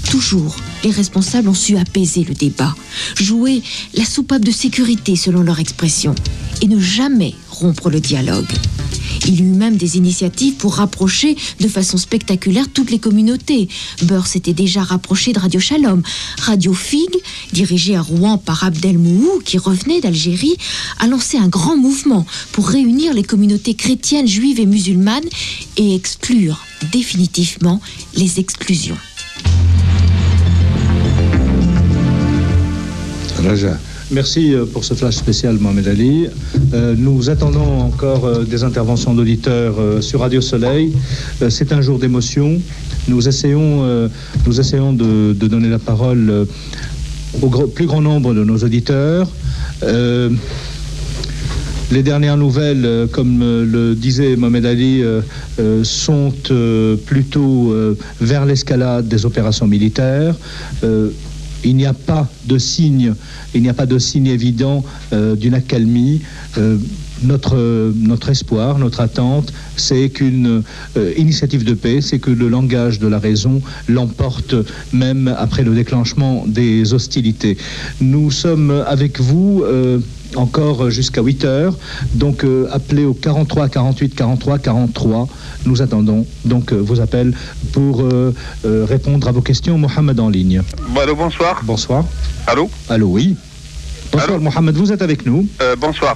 [0.10, 2.76] Toujours, les responsables ont su apaiser le débat,
[3.16, 3.62] jouer
[3.94, 6.16] la soupape de sécurité selon leur expression,
[6.62, 8.48] et ne jamais rompre le dialogue.
[9.28, 13.70] Il eut même des initiatives pour rapprocher de façon spectaculaire toutes les communautés.
[14.04, 16.02] Beurre s'était déjà rapproché de Radio Shalom.
[16.40, 17.10] Radio Fig,
[17.54, 20.58] dirigée à Rouen par Abdel Mouhou, qui revenait d'Algérie,
[21.00, 25.30] a lancé un grand mouvement pour réunir les communautés chrétiennes, juives et musulmanes
[25.78, 27.80] et exclure définitivement
[28.16, 28.98] les exclusions.
[34.12, 36.28] Merci euh, pour ce flash spécial, Mohamed Ali.
[36.74, 40.92] Euh, nous attendons encore euh, des interventions d'auditeurs sur Radio Soleil.
[41.50, 42.60] C'est un jour d'émotion.
[43.08, 44.10] Nous essayons,
[44.46, 46.48] nous essayons de, donner la parole
[47.42, 49.28] au plus grand nombre de nos auditeurs.
[51.92, 55.04] Les dernières nouvelles, comme le disait Mohamed Ali,
[55.84, 56.34] sont
[57.06, 57.74] plutôt
[58.22, 60.36] vers l'escalade des opérations militaires.
[61.64, 63.14] Il n'y a pas de signe,
[63.54, 66.22] il n'y a pas de signe évident euh, d'une accalmie.
[66.58, 66.78] Euh,
[67.22, 70.64] notre, notre espoir, notre attente, c'est qu'une
[70.96, 74.56] euh, initiative de paix, c'est que le langage de la raison l'emporte
[74.94, 77.58] même après le déclenchement des hostilités.
[78.00, 79.64] Nous sommes avec vous.
[80.36, 81.76] Euh, encore jusqu'à 8 heures.
[82.14, 85.28] Donc euh, appelez au 43 48 43 43.
[85.66, 87.34] Nous attendons donc euh, vos appels
[87.74, 88.34] pour euh,
[88.66, 89.78] euh, répondre à vos questions.
[89.78, 90.62] Mohamed en ligne.
[90.90, 91.62] Bon, allô, bonsoir.
[91.64, 92.04] Bonsoir.
[92.48, 92.70] Allô?
[92.90, 93.36] Allô, oui.
[94.12, 95.48] Bonsoir Mohamed, vous êtes avec nous.
[95.62, 96.16] Euh, Bonsoir.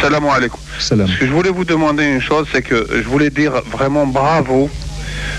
[0.00, 0.58] Salam alaikum.
[0.78, 1.08] Salam.
[1.08, 4.70] Ce que je voulais vous demander une chose, c'est que je voulais dire vraiment bravo.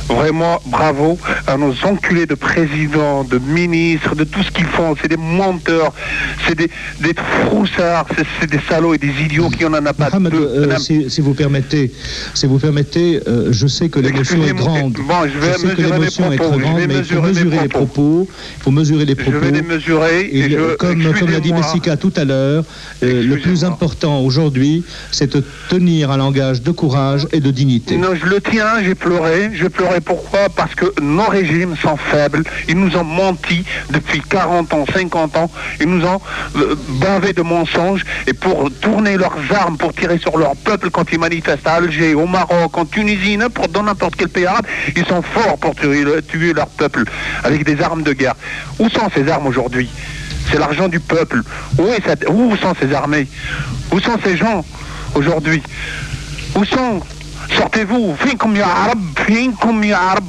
[0.10, 4.96] Vraiment bravo à nos enculés de présidents, de ministres, de tout ce qu'ils font.
[5.02, 5.94] C'est des menteurs,
[6.48, 6.70] c'est des,
[7.00, 7.14] des
[7.46, 10.40] froussards, c'est- c'est des salauds et des idiots qui en en a pas Mohamed, deux.
[10.44, 11.92] euh, si, si vous permettez,
[12.34, 14.94] si vous permettez, euh, je sais que l'émotion est grande.
[14.94, 17.60] Bon, je vais sais que l'émotion est très grande, mais il faut mesurer mes mesurer
[17.64, 18.28] les propos.
[18.58, 19.32] Il faut mesurer les propos.
[19.32, 21.54] Je vais les mesurer et, Et je, comme, comme l'a dit.
[21.54, 22.64] Messika tout à l'heure,
[23.04, 27.98] euh, le plus important aujourd'hui, c'est de tenir un langage de courage et de dignité.
[27.98, 29.50] Non, je le tiens, j'ai pleuré.
[29.54, 32.44] J'ai pleuré pourquoi Parce que nos régimes sont faibles.
[32.68, 35.52] Ils nous ont menti depuis 40 ans, 50 ans.
[35.80, 36.20] Ils nous ont
[36.56, 38.04] euh, bavé de mensonges.
[38.28, 42.14] Et pour tourner leurs armes, pour tirer sur leur peuple quand ils manifestent à Alger,
[42.14, 46.04] au Maroc, en Tunisie, n'importe dans n'importe quel pays arabe, ils sont forts pour tuer,
[46.04, 47.04] le- tuer leur peuple
[47.44, 48.36] avec des armes de guerre.
[48.80, 49.90] Où sont ces armes aujourd'hui?
[50.52, 51.42] C'est l'argent du peuple.
[51.78, 53.28] Où sont ces armées?
[53.92, 54.66] Où sont ces gens
[55.16, 55.62] aujourd'hui?
[56.56, 57.02] Où sont
[57.58, 60.28] sortez-vous فينكم يا عرب؟ فينكم يا عرب؟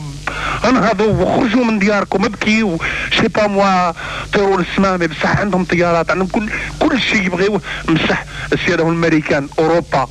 [0.64, 2.24] انهضوا وخرجوا من دياركم.
[2.24, 2.78] ابكيوا.
[3.11, 3.92] شي با موا
[4.33, 6.11] طيروا للسماء ما بصح عندهم طيارات.
[6.11, 9.48] عندهم كل كل شيء يبغيوه مسح السيادة الأمريكان.
[9.59, 10.09] أوروبا.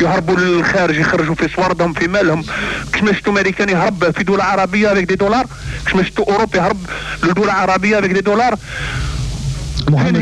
[0.00, 2.44] يهربوا للخارج يخرجوا في صوردهم في مالهم.
[2.92, 5.46] كش ما شفتوا أمريكان يهرب؟ في دوله عربية avec des dollars
[5.86, 6.78] كش ما شفتوا أوروبا يهرب
[7.22, 8.56] لدوله عربية avec des dollars
[9.90, 10.16] Mohamed,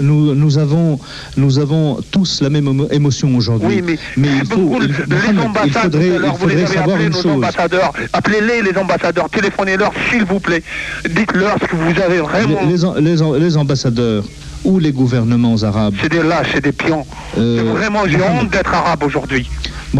[0.00, 0.98] nous, nous- avons,
[1.36, 3.82] nous avons tous la même émo- émotion aujourd'hui.
[3.84, 7.26] Oui, mais, il, faut, il, les Mohamed, il faudrait, il faudrait savoir une chose.
[7.26, 7.92] ambassadeurs.
[8.12, 9.28] Appelez-les, les ambassadeurs.
[9.30, 10.62] Téléphonez-leur, s'il vous plaît.
[11.08, 12.60] Dites-leur ce que vous avez vraiment.
[12.68, 14.24] Les, les, les, les ambassadeurs
[14.64, 15.94] ou les gouvernements arabes.
[16.00, 17.04] C'est des lâches, c'est des pions.
[17.36, 19.48] Vraiment, j'ai honte d'être arabe aujourd'hui.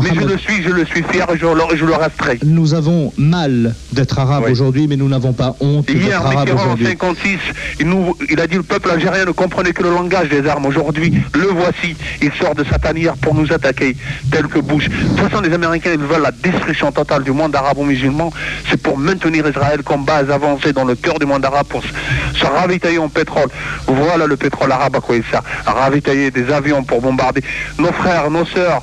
[0.02, 2.38] Mais je le suis, je le suis fier et je le, je le resterai.
[2.44, 6.64] Nous avons mal d'être arabe aujourd'hui, mais nous n'avons pas honte d'être arabe Mitterrand, en
[6.64, 6.86] aujourd'hui.
[6.86, 7.38] 56,
[7.80, 10.66] il, nous, il a dit le peuple algérien ne comprenait que le langage des armes.
[10.66, 11.96] Aujourd'hui, le voici.
[12.22, 13.96] Il sort de sa tanière pour nous attaquer,
[14.30, 14.88] tel que Bush.
[14.88, 18.32] De toute façon, les Américains, ils veulent la destruction totale du monde arabo-musulman.
[18.70, 22.44] C'est pour maintenir Israël comme base avancée dans le cœur du monde arabe pour se,
[22.44, 23.48] ravitailler en pétrole.
[23.86, 25.42] Voilà le pétrole arabe à quoi il sert.
[25.66, 27.42] Ravitailler des avions pour bombarder
[27.78, 28.82] nos frères, nos sœurs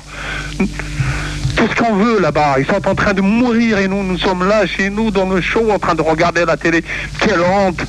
[1.62, 2.56] tout ce qu'on veut là-bas.
[2.58, 5.40] Ils sont en train de mourir et nous, nous sommes là chez nous dans le
[5.40, 6.82] show en train de regarder la télé.
[7.20, 7.80] Quelle honte,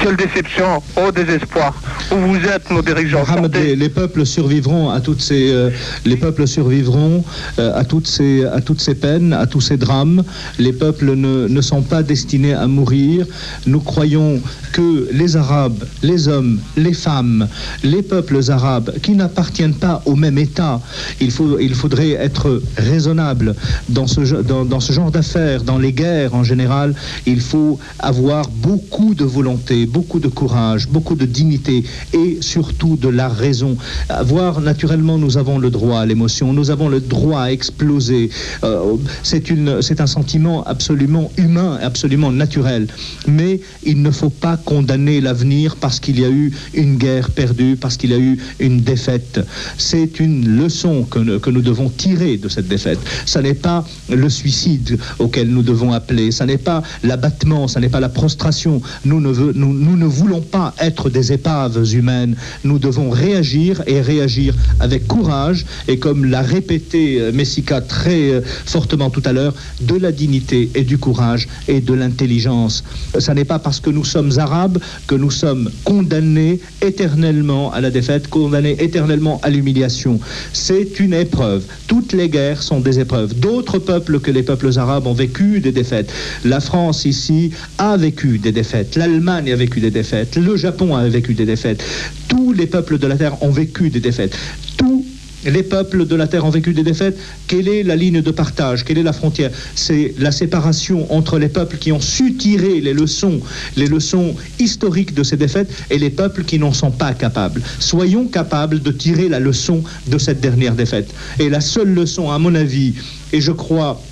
[0.00, 1.74] quelle déception, au désespoir.
[2.10, 5.70] Où vous êtes, nos dirigeants Mohamed, les, les peuples survivront à toutes ces, euh,
[6.04, 7.22] les peuples survivront
[7.58, 10.22] euh, à toutes ces, à toutes ces peines, à tous ces drames.
[10.58, 13.26] Les peuples ne, ne sont pas destinés à mourir.
[13.66, 14.40] Nous croyons
[14.72, 17.46] que les Arabes, les hommes, les femmes,
[17.84, 20.80] les peuples arabes qui n'appartiennent pas au même État,
[21.20, 23.54] il, faut, il faudrait être raisonnable
[23.88, 26.94] dans ce, ge- dans, dans ce genre d'affaires, dans les guerres en général.
[27.26, 33.08] Il faut avoir beaucoup de volonté, beaucoup de courage, beaucoup de dignité et surtout de
[33.08, 33.76] la raison.
[34.08, 38.30] Avoir, naturellement, nous avons le droit à l'émotion, nous avons le droit à exploser.
[38.64, 42.86] Euh, c'est un sentiment absolument humain, absolument naturel.
[43.26, 47.76] Mais il ne faut pas condamner l'avenir parce qu'il y a eu une guerre perdue,
[47.76, 49.40] parce qu'il y a eu une défaite.
[49.78, 53.00] C'est une leçon que, nous devons tirer de cette défaite.
[53.26, 57.88] Ce n'est pas le suicide auquel nous devons appeler, ce n'est pas l'abattement, ce n'est
[57.88, 58.80] pas la prostration.
[59.04, 62.36] Nous ne, nous, nous ne voulons pas être des épaves humaines.
[62.64, 68.40] Nous devons réagir et réagir avec courage et comme l'a répété euh, Messica très euh,
[68.44, 72.84] fortement tout à l'heure, de la dignité et du courage et de l'intelligence.
[73.18, 77.90] Ce n'est pas parce que nous sommes arabes que nous sommes condamnés éternellement à la
[77.90, 80.20] défaite, condamnés éternellement à l'humiliation.
[80.52, 81.64] C'est une épreuve.
[81.86, 83.34] Toutes les guerres sont des épreuves.
[83.38, 86.12] D'autres peuples que les peuples arabes ont vécu des défaites.
[86.44, 88.96] La France ici a vécu des défaites.
[88.96, 90.36] L'Allemagne vécu des défaites.
[90.36, 91.84] Le Japon a vécu des défaites.
[92.28, 94.34] Tous les peuples de la Terre ont vécu des défaites.
[94.78, 95.04] Tous
[95.44, 97.18] les peuples de la Terre ont vécu des défaites.
[97.46, 98.84] Quelle est la ligne de partage?
[98.84, 99.50] Quelle est la frontière?
[99.74, 103.40] C'est la séparation entre les peuples qui ont su tirer les leçons,
[103.76, 107.60] les leçons historiques de ces défaites et les peuples qui n'en sont pas capables.
[107.78, 111.12] Soyons capables de tirer la leçon de cette dernière défaite.
[111.38, 112.94] Et la seule leçon, à mon avis,
[113.34, 114.02] et je crois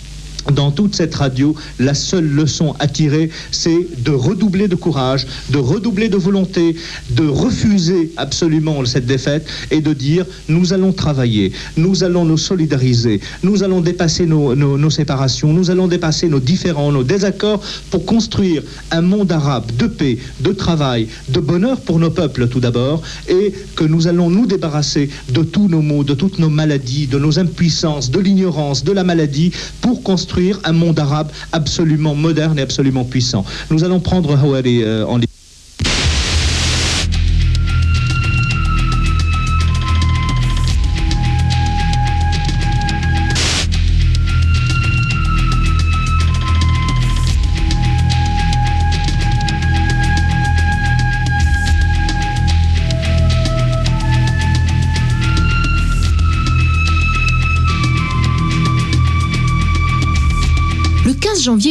[0.52, 5.58] dans toute cette radio, la seule leçon à tirer, c'est de redoubler de courage, de
[5.58, 6.74] redoubler de volonté,
[7.10, 13.20] de refuser absolument cette défaite et de dire nous allons travailler, nous allons nous solidariser,
[13.42, 18.62] nous allons dépasser nos, nos- séparations, nous allons dépasser nos différends, nos désaccords pour construire
[18.90, 23.52] un monde arabe de paix, de travail, de bonheur pour nos peuples tout d'abord et
[23.76, 27.38] que nous allons nous débarrasser de tous nos maux, de toutes nos maladies, de nos
[27.38, 33.04] impuissances, de l'ignorance, de la maladie pour construire un monde arabe absolument moderne et absolument
[33.04, 33.44] puissant.
[33.70, 35.18] Nous allons prendre Hawari euh, en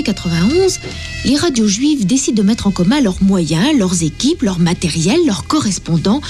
[0.08, 0.80] 15 janvier 91,
[1.26, 5.46] les radios juives décident de mettre en commun leurs moyens, leurs équipes, leur matériel, leurs
[5.48, 6.22] correspondants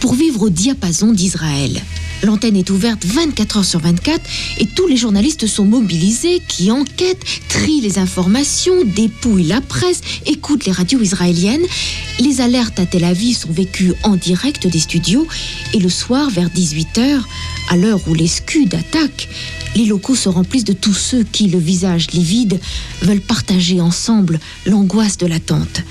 [0.00, 1.80] pour vivre au diapason d'Israël.
[2.22, 4.20] L'antenne est ouverte 24 heures sur 24
[4.58, 10.64] et tous les journalistes sont mobilisés qui enquêtent, trient les informations, dépouillent la presse, écoutent
[10.64, 11.64] les radios israéliennes.
[12.20, 15.26] Les alertes à Tel Aviv sont vécues en direct des studios
[15.74, 17.22] et le soir vers 18h,
[17.70, 19.28] à l'heure où les Scuds attaquent,
[19.74, 22.60] les locaux se remplissent de tous ceux qui, le visage livide,
[23.02, 25.82] veulent partager ensemble l'angoisse de l'attente.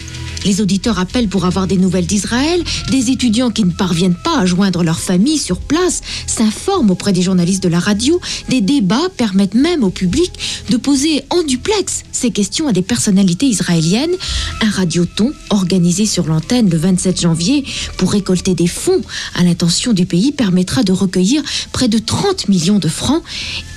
[0.45, 2.63] Les auditeurs appellent pour avoir des nouvelles d'Israël.
[2.89, 7.21] Des étudiants qui ne parviennent pas à joindre leur famille sur place s'informent auprès des
[7.21, 8.19] journalistes de la radio.
[8.49, 10.31] Des débats permettent même au public
[10.69, 14.15] de poser en duplex ces questions à des personnalités israéliennes.
[14.61, 17.63] Un radioton organisé sur l'antenne le 27 janvier
[17.97, 19.01] pour récolter des fonds
[19.35, 23.23] à l'intention du pays permettra de recueillir près de 30 millions de francs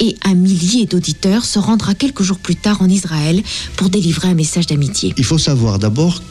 [0.00, 3.42] et un millier d'auditeurs se rendra quelques jours plus tard en Israël
[3.76, 5.14] pour délivrer un message d'amitié.
[5.16, 6.22] Il faut savoir d'abord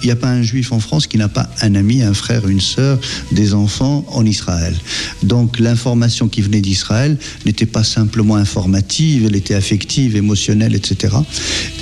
[0.00, 2.48] qu'il n'y a pas un juif en France qui n'a pas un ami, un frère,
[2.48, 2.98] une sœur,
[3.32, 4.74] des enfants en Israël.
[5.22, 7.16] Donc l'information qui venait d'Israël
[7.46, 11.14] n'était pas simplement informative, elle était affective, émotionnelle, etc.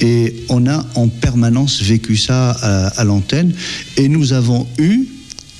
[0.01, 3.53] Et on a en permanence vécu ça à, à l'antenne.
[3.97, 5.07] Et nous avons eu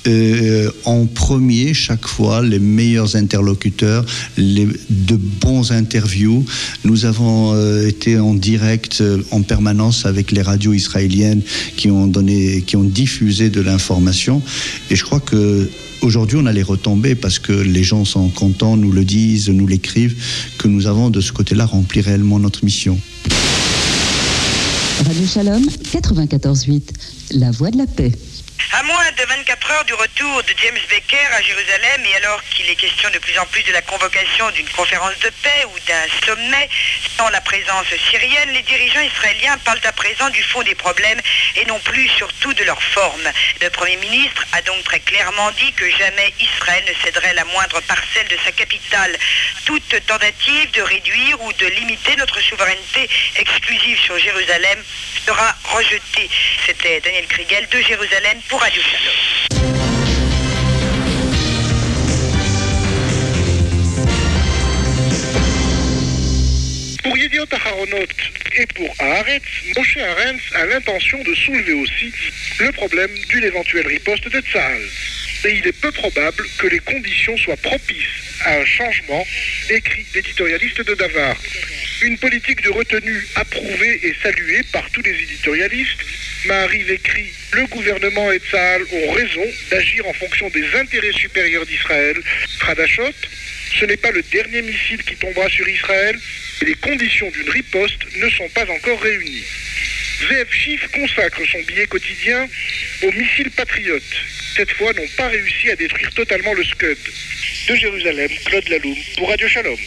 [0.07, 4.05] euh, en premier chaque fois les meilleurs interlocuteurs,
[4.37, 6.45] les, de bons interviews.
[6.85, 11.41] Nous avons euh, été en direct euh, en permanence avec les radios israéliennes
[11.75, 14.41] qui ont donné, qui ont diffusé de l'information.
[14.89, 15.69] Et je crois que
[16.01, 19.67] Aujourd'hui, on a les retombées parce que les gens sont contents, nous le disent, nous
[19.67, 20.15] l'écrivent,
[20.57, 22.97] que nous avons de ce côté-là rempli réellement notre mission.
[25.05, 26.81] Radio Shalom 94.8,
[27.31, 28.13] la voix de la paix.
[28.71, 32.69] À moins de 24 heures du retour de James Baker à Jérusalem et alors qu'il
[32.69, 36.05] est question de plus en plus de la convocation d'une conférence de paix ou d'un
[36.23, 36.69] sommet
[37.17, 41.19] sans la présence syrienne, les dirigeants israéliens parlent à présent du fond des problèmes
[41.55, 43.27] et non plus surtout de leur forme.
[43.59, 47.81] Le Premier ministre a donc très clairement dit que jamais Israël ne céderait la moindre
[47.81, 49.17] parcelle de sa capitale.
[49.65, 54.83] Toute tentative de réduire ou de limiter notre souveraineté exclusive sur Jérusalem
[55.25, 56.29] sera rejetée.
[56.65, 58.58] C'était Daniel Kriegel de Jérusalem pour
[67.03, 68.07] Pour Yediot Aharonot
[68.57, 69.43] et pour Haaretz,
[69.77, 72.11] Moshe Arens a l'intention de soulever aussi
[72.59, 74.81] le problème d'une éventuelle riposte de Tsahal.
[75.45, 77.95] Et il est peu probable que les conditions soient propices
[78.43, 79.25] à un changement,
[79.69, 81.37] écrit l'éditorialiste de Davar.
[82.01, 86.03] Une politique de retenue approuvée et saluée par tous les éditorialistes.
[86.45, 92.15] Maariv écrit Le gouvernement et Tsahal ont raison d'agir en fonction des intérêts supérieurs d'Israël.
[92.65, 93.13] Khadashot,
[93.79, 96.17] ce n'est pas le dernier missile qui tombera sur Israël
[96.61, 99.43] et les conditions d'une riposte ne sont pas encore réunies.
[100.29, 102.47] VF Chiffre consacre son billet quotidien
[103.03, 104.03] aux missiles patriotes,
[104.55, 106.97] cette fois, n'ont pas réussi à détruire totalement le Scud.
[107.69, 109.77] De Jérusalem, Claude Laloum, pour Radio Shalom.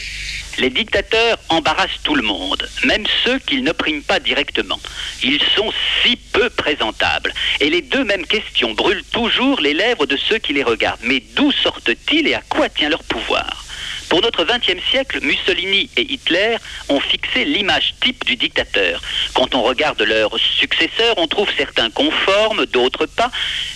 [0.59, 4.79] Les dictateurs embarrassent tout le monde, même ceux qu'ils n'oppriment pas directement.
[5.23, 5.73] Ils sont
[6.03, 7.33] si peu présentables.
[7.61, 11.01] Et les deux mêmes questions brûlent toujours les lèvres de ceux qui les regardent.
[11.05, 13.65] Mais d'où sortent-ils et à quoi tient leur pouvoir?
[14.09, 16.57] Pour notre XXe siècle, Mussolini et Hitler
[16.89, 19.01] ont fixé l'image type du dictateur.
[19.35, 23.31] Quand on regarde leurs successeurs, on trouve certains conformes, d'autres pas.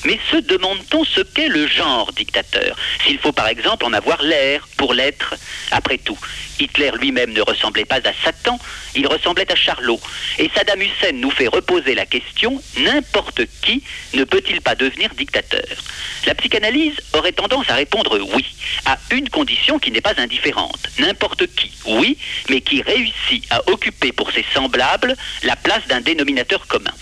[0.04, 2.76] Mais se demande-t-on ce qu'est le genre dictateur?
[3.04, 5.34] S'il faut par exemple en avoir l'air pour l'être.
[5.70, 6.18] Après tout,
[6.60, 8.58] Hitler lui-même ne ressemblait pas à Satan,
[8.96, 10.00] il ressemblait à Charlot.
[10.38, 13.82] Et Saddam Hussein nous fait reposer la question, n'importe qui
[14.14, 15.64] ne peut-il pas devenir dictateur?
[16.26, 18.44] La psychanalyse aurait tendance à répondre oui,
[18.84, 20.88] à une condition qui n'est pas indifférente.
[20.98, 22.18] N'importe qui, oui,
[22.50, 26.92] mais qui réussit à occuper pour ses semblables la place d'un dénominateur commun.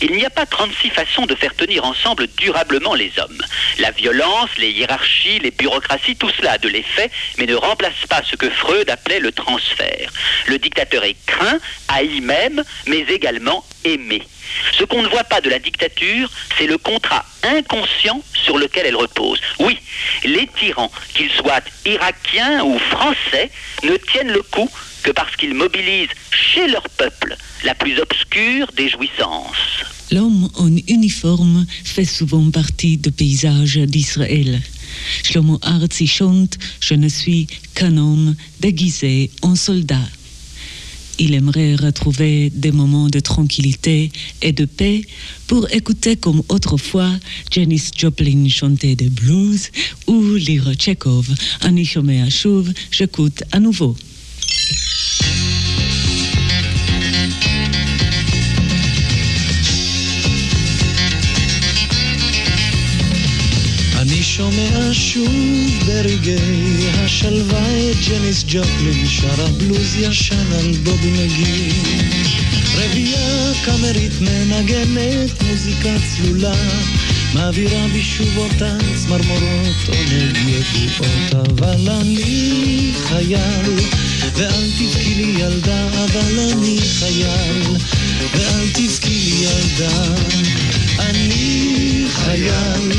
[0.00, 3.42] Il n'y a pas 36 façons de faire tenir ensemble durablement les hommes.
[3.78, 8.22] La violence, les hiérarchies, les bureaucraties, tout cela a de l'effet, mais ne remplace pas
[8.24, 10.10] ce que Freud appelait le transfert.
[10.46, 11.58] Le dictateur est craint,
[11.88, 14.22] haï même, mais également aimé.
[14.78, 18.96] Ce qu'on ne voit pas de la dictature, c'est le contrat inconscient sur lequel elle
[18.96, 19.40] repose.
[19.58, 19.78] Oui,
[20.24, 23.50] les tyrans, qu'ils soient irakiens ou français,
[23.82, 24.68] ne tiennent le coup
[25.02, 29.84] que parce qu'ils mobilisent chez leur peuple la plus obscure des jouissances.
[30.10, 34.60] L'homme en uniforme fait souvent partie du paysage d'Israël.
[35.24, 40.06] Je ne suis qu'un homme déguisé en soldat.
[41.24, 44.10] Il aimerait retrouver des moments de tranquillité
[44.42, 45.02] et de paix
[45.46, 47.12] pour écouter comme autrefois
[47.48, 49.70] Janis Joplin chanter des blues
[50.08, 51.28] ou lire Tchekhov.
[51.60, 53.94] Anishome Chouv, j'écoute à nouveau.
[64.36, 65.32] שומע שוב
[65.86, 71.68] ברגעי השלווה את ג'ניס ג'ופלין שרה בלוז ישן על בובי מגי
[72.74, 76.54] רבייה קאמרית מנגנת מוזיקה צלולה
[77.34, 83.76] מעבירה בי שוב אותן צמרמורות עונג יבואות אבל אני חייל
[84.34, 87.62] ואל תבכי לי ילדה אבל אני חייל
[88.34, 90.14] ואל תבכי לי ילדה.
[90.98, 92.92] אני חייל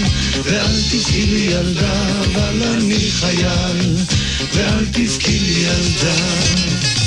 [0.43, 3.95] ואל תבכי לי ילדה אבל אני חייל
[4.53, 7.02] ואל תבכי לי ילדה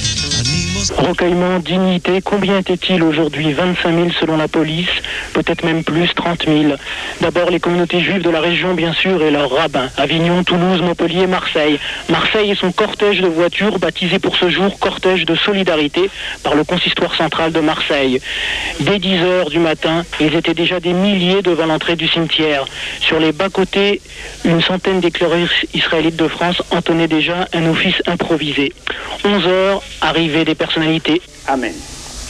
[0.90, 3.52] Recueillement, dignité, combien était-il aujourd'hui?
[3.52, 4.90] 25 000 selon la police,
[5.32, 6.74] peut-être même plus, 30 000.
[7.20, 9.88] D'abord les communautés juives de la région, bien sûr, et leurs rabbins.
[9.96, 11.78] Avignon, Toulouse, Montpellier, Marseille.
[12.08, 16.10] Marseille et son cortège de voitures, baptisé pour ce jour cortège de solidarité
[16.42, 18.20] par le consistoire central de Marseille.
[18.80, 22.64] Dès 10 heures du matin, ils étaient déjà des milliers devant l'entrée du cimetière.
[23.00, 24.00] Sur les bas-côtés,
[24.44, 28.72] une centaine d'éclaireurs israélites de France entonnaient déjà un office improvisé.
[29.24, 30.54] 11 heures, arrivée des
[31.46, 31.72] Amen.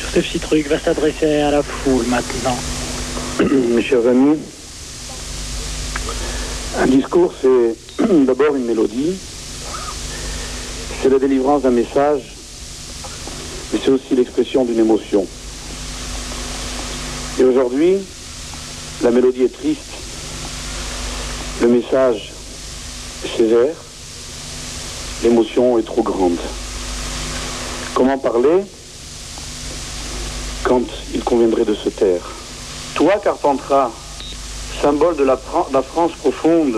[0.01, 2.57] Joseph Citruc va s'adresser à la foule maintenant.
[3.41, 4.39] Mes chers amis,
[6.79, 9.17] un discours, c'est d'abord une mélodie,
[11.03, 12.23] c'est la délivrance d'un message,
[13.73, 15.27] mais c'est aussi l'expression d'une émotion.
[17.41, 17.97] Et aujourd'hui,
[19.03, 19.81] la mélodie est triste,
[21.63, 22.33] le message
[23.25, 23.75] est sévère,
[25.25, 26.39] l'émotion est trop grande.
[27.97, 28.63] Comment parler
[30.65, 30.83] quand
[31.15, 32.21] il conviendrait de se taire
[32.95, 33.91] Toi, Carpentras,
[34.83, 36.77] symbole de la, Fran- la France profonde,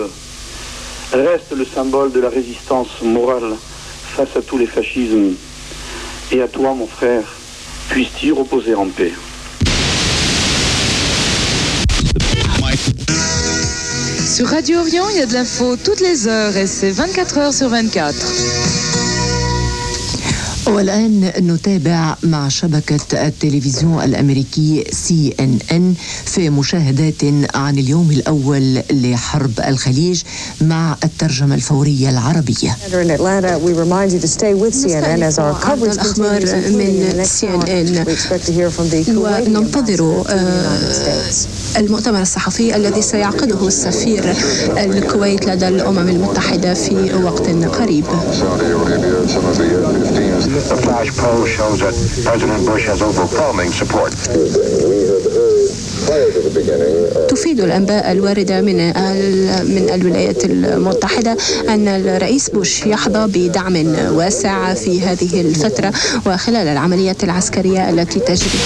[1.11, 3.57] reste le symbole de la résistance morale
[4.15, 5.33] face à tous les fascismes.
[6.31, 7.23] Et à toi, mon frère,
[7.89, 9.11] puisses-tu reposer en paix.
[14.25, 17.53] Sur Radio Orient, il y a de l'info toutes les heures et c'est 24 heures
[17.53, 18.15] sur 24.
[20.69, 25.93] والآن نتابع مع شبكة التلفزيون الأمريكي سي إن إن
[26.25, 27.23] في مشاهدات
[27.55, 30.21] عن اليوم الأول لحرب الخليج
[30.61, 32.77] مع الترجمة الفورية العربية.
[35.83, 38.05] الأخبار من سي ان ان
[39.17, 40.23] وننتظر
[41.77, 44.33] المؤتمر الصحفي الذي سيعقده السفير
[44.77, 48.05] الكويت لدى الأمم المتحدة في وقت قريب.
[57.29, 58.75] تفيد الأنباء الواردة من
[59.75, 61.37] من الولايات المتحدة
[61.69, 63.75] أن الرئيس بوش يحظى بدعم
[64.15, 65.93] واسع في هذه الفترة
[66.25, 68.59] وخلال العمليات العسكرية التي تجري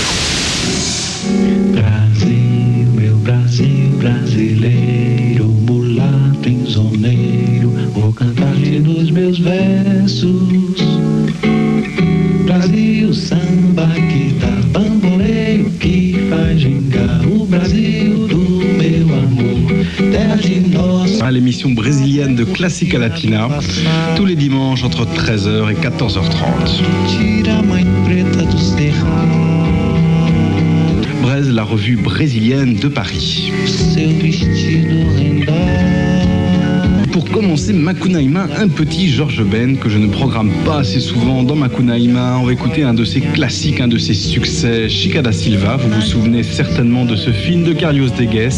[22.64, 23.50] Classica Latina,
[24.16, 26.82] tous les dimanches entre 13h et 14h30.
[31.22, 33.52] Braise, la revue brésilienne de Paris.
[37.14, 41.56] Pour commencer Makunaïma, un petit Georges Ben que je ne programme pas assez souvent dans
[41.56, 42.40] Makunaïma.
[42.40, 45.78] On va écouter un de ses classiques, un de ses succès, Chica da Silva.
[45.78, 48.50] Vous vous souvenez certainement de ce film de Carlos Degues.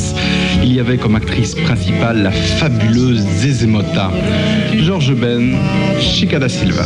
[0.64, 4.10] Il y avait comme actrice principale la fabuleuse Zezemota.
[4.74, 5.58] Georges Ben,
[6.00, 6.86] Chica da Silva.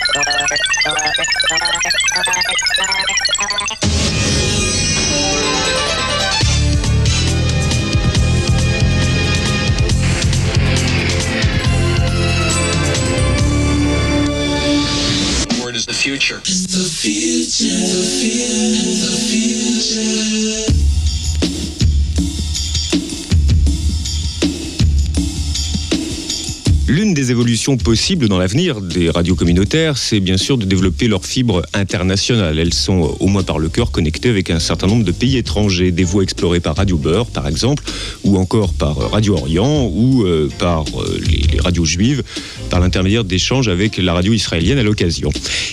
[27.61, 32.57] Possibles dans l'avenir des radios communautaires, c'est bien sûr de développer leurs fibres internationales.
[32.57, 35.37] Elles sont, euh, au moins par le cœur, connectées avec un certain nombre de pays
[35.37, 35.91] étrangers.
[35.91, 37.83] Des voies explorées par Radio Beurre, par exemple,
[38.23, 40.85] ou encore par euh, Radio Orient, ou euh, par
[41.27, 42.23] les radios juives,
[42.71, 45.29] par l'intermédiaire d'échanges avec la radio israélienne à l'occasion.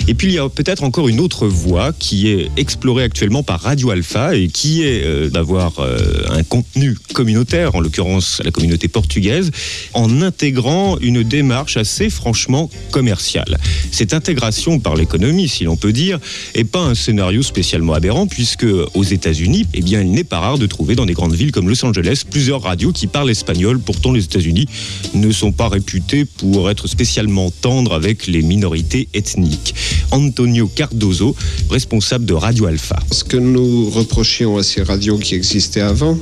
[0.09, 3.61] Et puis il y a peut-être encore une autre voie qui est explorée actuellement par
[3.61, 5.97] Radio Alpha et qui est euh, d'avoir euh,
[6.31, 9.53] un contenu communautaire, en l'occurrence la communauté portugaise,
[9.95, 13.59] en intégrant une démarche assez franchement commerciale.
[13.93, 16.19] Cette intégration par l'économie, si l'on peut dire,
[16.55, 20.59] est pas un scénario spécialement aberrant puisque aux États-Unis, eh bien, il n'est pas rare
[20.59, 23.79] de trouver dans des grandes villes comme Los Angeles plusieurs radios qui parlent espagnol.
[23.79, 24.67] Pourtant, les États-Unis
[25.15, 29.75] ne sont pas réputés pour être spécialement tendres avec les minorités ethniques.
[30.11, 31.37] Antonio Cardozo,
[31.71, 32.99] responsable de Radio Alpha.
[33.13, 36.19] Ce que nous reprochions à ces radios qui existaient avant,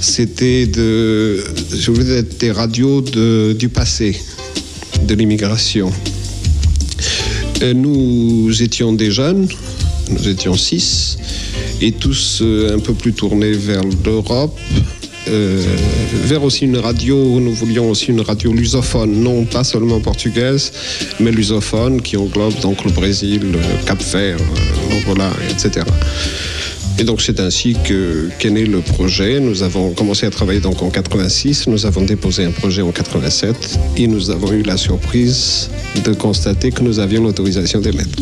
[0.00, 1.42] c'était de,
[1.74, 4.16] je voulais dire, des radios de- du passé,
[5.08, 5.90] de l'immigration.
[7.74, 9.48] Nous étions des jeunes,
[10.10, 11.16] nous étions six,
[11.80, 14.58] et tous euh, un peu plus tournés vers l'Europe,
[15.28, 15.62] euh,
[16.24, 20.72] vers aussi une radio, nous voulions aussi une radio lusophone, non pas seulement portugaise,
[21.20, 23.42] mais lusophone, qui englobe donc le Brésil,
[23.86, 24.38] Cap-Vert,
[24.90, 25.84] l'Angola, etc.
[26.98, 29.38] Et donc c'est ainsi que qu'est né le projet.
[29.38, 33.78] Nous avons commencé à travailler donc en 86, nous avons déposé un projet en 87
[33.98, 35.70] et nous avons eu la surprise
[36.04, 38.18] de constater que nous avions l'autorisation d'émettre.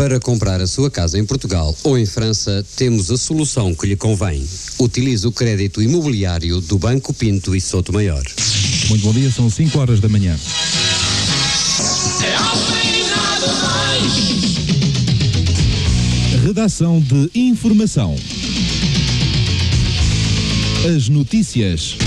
[0.00, 3.96] Para comprar a sua casa em Portugal ou em França, temos a solução que lhe
[3.96, 4.42] convém.
[4.78, 8.22] Utilize o crédito imobiliário do Banco Pinto e Souto Maior.
[8.88, 10.34] Muito bom dia, são 5 horas da manhã.
[16.46, 18.16] Redação de informação.
[20.96, 21.98] As notícias.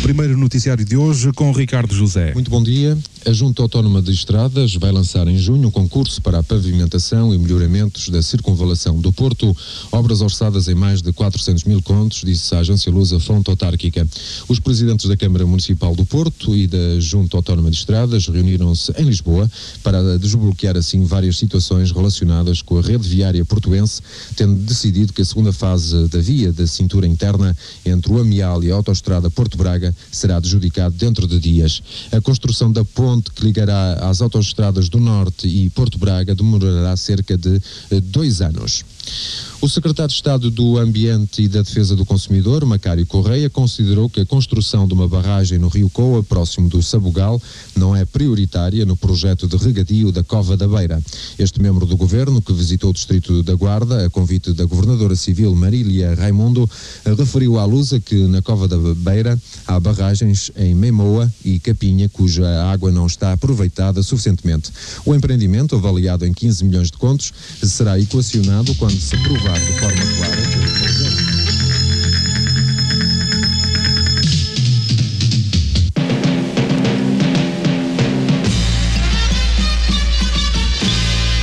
[0.00, 2.32] Primeiro noticiário de hoje com Ricardo José.
[2.34, 2.96] Muito bom dia.
[3.26, 7.38] A Junta Autónoma de Estradas vai lançar em junho um concurso para a pavimentação e
[7.38, 9.54] melhoramentos da circunvalação do Porto,
[9.90, 14.06] obras orçadas em mais de 400 mil contos, disse a agência Lusa Fonte Autárquica.
[14.48, 19.04] Os presidentes da Câmara Municipal do Porto e da Junta Autónoma de Estradas reuniram-se em
[19.04, 19.50] Lisboa
[19.82, 24.00] para desbloquear assim várias situações relacionadas com a rede viária portuense,
[24.36, 27.54] tendo decidido que a segunda fase da via da cintura interna
[27.84, 31.82] entre o Amial e a autoestrada Porto Braga será adjudicado dentro de dias.
[32.12, 37.36] A construção da ponte que ligará às autoestradas do Norte e Porto Braga demorará cerca
[37.36, 38.84] de eh, dois anos.
[39.60, 44.20] O secretário de Estado do Ambiente e da Defesa do Consumidor, Macário Correia, considerou que
[44.20, 47.42] a construção de uma barragem no Rio Coa, próximo do Sabugal,
[47.74, 51.02] não é prioritária no projeto de regadio da Cova da Beira.
[51.36, 55.52] Este membro do governo, que visitou o distrito da Guarda, a convite da governadora civil
[55.56, 56.70] Marília Raimundo,
[57.16, 59.36] referiu à Lusa que na Cova da Beira
[59.66, 64.70] há barragens em Memoa e Capinha, cuja água não está aproveitada suficientemente.
[65.04, 70.04] O empreendimento, avaliado em 15 milhões de contos, será equacionado quando se provar de forma
[70.16, 71.38] clara que o projeto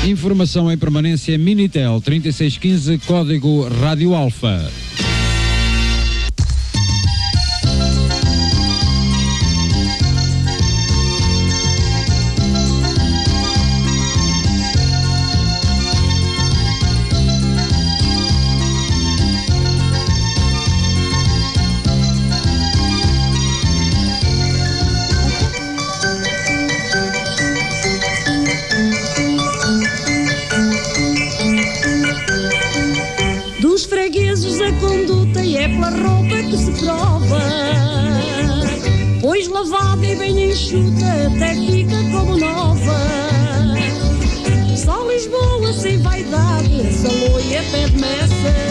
[0.05, 4.84] Informação em permanência Minitel 3615, código Rádio Alfa.
[42.15, 42.97] como nova.
[44.77, 48.64] Só Lisboa sem vaidade, Salou e até de Messa.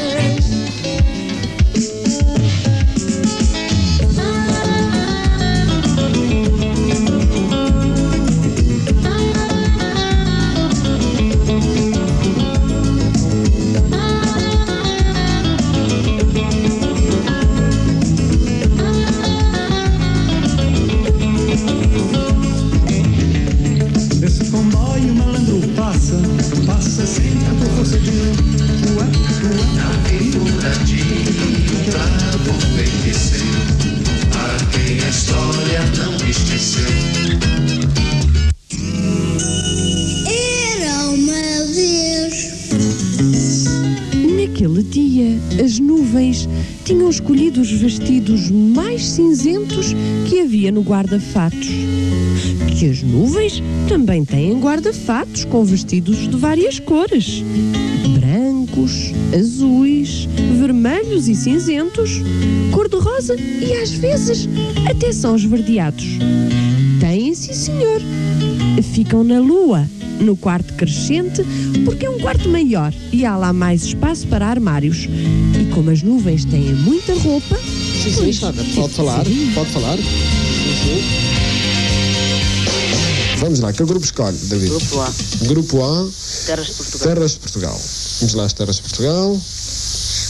[47.25, 49.95] Escolhido os vestidos mais cinzentos
[50.29, 51.69] que havia no guarda-fatos.
[52.79, 57.43] Que as nuvens também têm guarda-fatos com vestidos de várias cores:
[58.21, 62.21] brancos, azuis, vermelhos e cinzentos,
[62.71, 64.47] cor-de-rosa e às vezes
[64.87, 66.05] até são esverdeados.
[67.01, 68.03] Têm, sim, senhor.
[68.93, 69.89] Ficam na lua,
[70.21, 71.43] no quarto crescente,
[71.87, 75.09] porque é um quarto maior e há lá mais espaço para armários.
[75.75, 77.59] Como as nuvens têm muita roupa.
[77.59, 79.97] Sim, sim, Sara, pode falar, pode falar.
[79.97, 80.05] Sim,
[80.85, 81.03] sim.
[83.39, 84.71] Vamos lá, que grupo escolhe, David?
[84.71, 85.13] Grupo A.
[85.49, 86.09] Grupo A,
[86.47, 87.09] Terras de Portugal.
[87.15, 87.81] Terras de Portugal.
[88.21, 89.41] Vamos lá, as Terras de Portugal.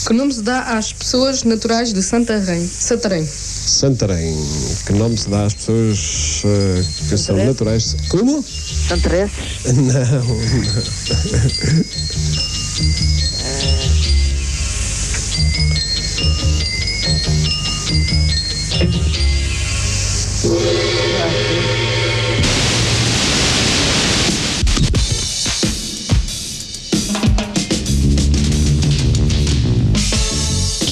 [0.06, 2.66] Que nome se dá às pessoas naturais de Santarém?
[2.66, 3.26] Santarém.
[3.26, 4.34] Santarém.
[4.86, 7.96] Que nome se dá às pessoas eh, que são naturais?
[8.08, 8.42] Como?
[8.88, 9.34] Santarenses.
[9.74, 10.36] Não, não.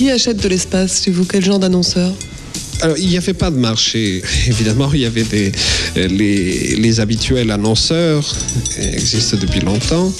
[0.02, 2.12] Qui achète de l'espace chez vous Quel genre d'annonceur?
[2.82, 4.22] Alors, il n'y avait pas de marché.
[4.48, 5.52] Évidemment, il y avait des,
[5.96, 8.26] euh, les, habituels annonceurs,
[8.74, 10.12] qui existent depuis longtemps.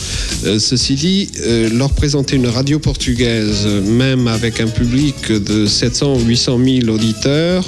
[0.47, 6.15] Euh, ceci dit, euh, leur présenter une radio portugaise, même avec un public de 700
[6.15, 7.65] ou 800 000 auditeurs,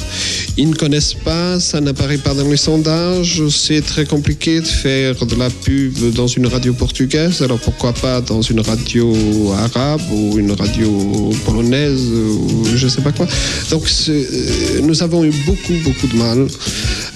[0.56, 5.26] ils ne connaissent pas, ça n'apparaît pas dans les sondages, c'est très compliqué de faire
[5.26, 10.38] de la pub dans une radio portugaise, alors pourquoi pas dans une radio arabe ou
[10.38, 13.26] une radio polonaise ou je ne sais pas quoi.
[13.70, 16.46] Donc euh, nous avons eu beaucoup, beaucoup de mal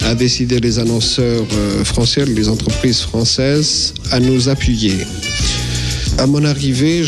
[0.04, 4.94] à décider les annonceurs euh, français, les entreprises françaises, à nous appuyer.
[6.18, 7.04] À mon arrivée,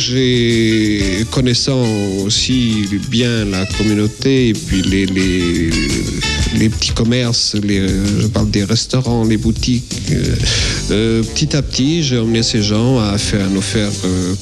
[1.30, 1.82] connaissant
[2.24, 10.02] aussi bien la communauté et puis les, petits commerces, je parle des restaurants, les boutiques,
[10.12, 10.36] euh,
[10.90, 13.90] euh, petit à petit, j'ai emmené ces gens à, faire, nous faire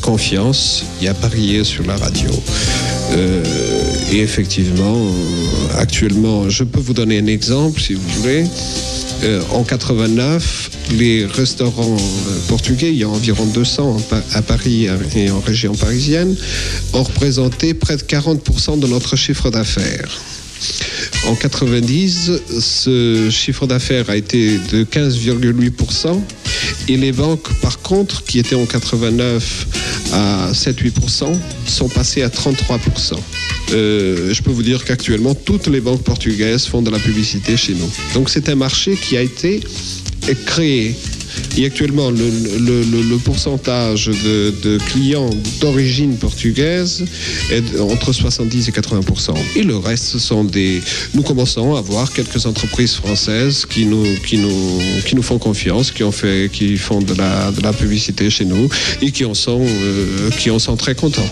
[0.02, 2.30] confiance et à parier sur la radio.
[4.10, 8.44] Et effectivement, euh, actuellement, je peux vous donner un exemple si vous voulez.
[9.24, 14.42] Euh, en 89, les restaurants euh, portugais, il y a environ 200 en Pa- à
[14.42, 14.86] Paris
[15.16, 16.36] et en région parisienne,
[16.92, 20.18] ont représenté près de 40% de notre chiffre d'affaires.
[21.26, 22.30] En 90,
[22.60, 26.20] ce chiffre d'affaires a été de 15,8%
[26.88, 29.66] et les banques, par contre, qui étaient en 89
[30.12, 31.26] à 7-8%,
[31.66, 33.14] sont passées à 33%.
[33.72, 37.74] Euh, je peux vous dire qu'actuellement, toutes les banques portugaises font de la publicité chez
[37.74, 37.90] nous.
[38.14, 39.60] Donc c'est un marché qui a été
[40.46, 40.94] créé.
[41.56, 47.04] Et actuellement, le, pourcentage de, clients d'origine portugaise
[47.50, 50.80] est entre 70 et 80% Et le reste, ce sont des.
[51.14, 55.90] Nous commençons à voir quelques entreprises françaises qui nous, qui nous, qui nous font confiance,
[55.90, 58.68] qui, ont fait, qui font de la, de la publicité chez nous
[59.00, 61.30] et qui en sont, euh, qui en sont très contents.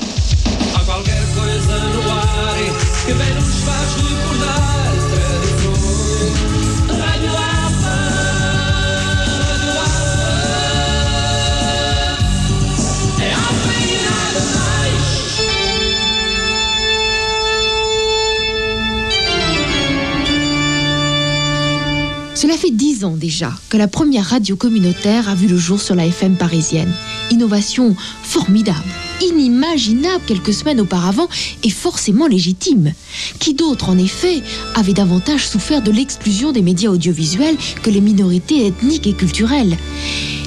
[23.04, 26.92] Ans déjà que la première radio communautaire a vu le jour sur la FM parisienne.
[27.30, 28.84] Innovation formidable.
[29.22, 31.28] inimaginable quelques semaines auparavant
[31.64, 32.92] est forcément légitime.
[33.38, 34.42] Qui d'autre, en effet,
[34.74, 39.76] avait davantage souffert de l'exclusion des médias audiovisuels que les minorités ethniques et culturelles?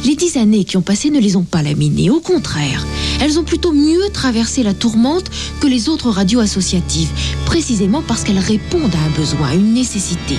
[0.05, 2.85] Les dix années qui ont passé ne les ont pas laminées, au contraire.
[3.19, 5.29] Elles ont plutôt mieux traversé la tourmente
[5.59, 7.09] que les autres radios associatives,
[7.45, 10.37] précisément parce qu'elles répondent à un besoin, à une nécessité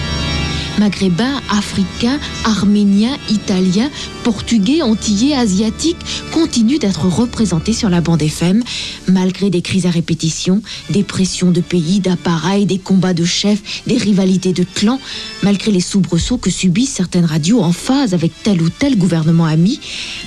[0.81, 3.91] maghrébins, africains, arméniens, italiens,
[4.25, 5.99] portugais, antillais, asiatiques
[6.33, 8.63] continuent d'être représentés sur la bande FM,
[9.07, 13.99] malgré des crises à répétition, des pressions de pays, d'appareils, des combats de chefs, des
[13.99, 14.99] rivalités de clans,
[15.43, 19.79] malgré les soubresauts que subissent certaines radios en phase avec tel ou tel gouvernement ami.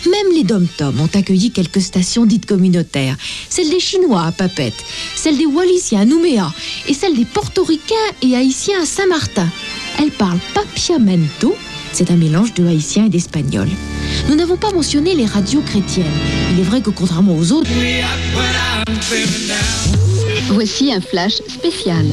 [0.06, 3.18] Même les dom-toms ont accueilli quelques stations dites communautaires,
[3.50, 4.86] celles des Chinois à Papette,
[5.16, 6.54] celles des Wallisiens à Nouméa
[6.88, 9.50] et celles des Portoricains et Haïtiens à Saint-Martin.
[10.00, 11.56] Elle parle papiamento,
[11.92, 13.68] c'est un mélange de haïtien et d'espagnol.
[14.30, 16.06] Nous n'avons pas mentionné les radios chrétiennes.
[16.52, 17.70] Il est vrai que contrairement aux autres,
[20.50, 22.06] Voici un flash spécial.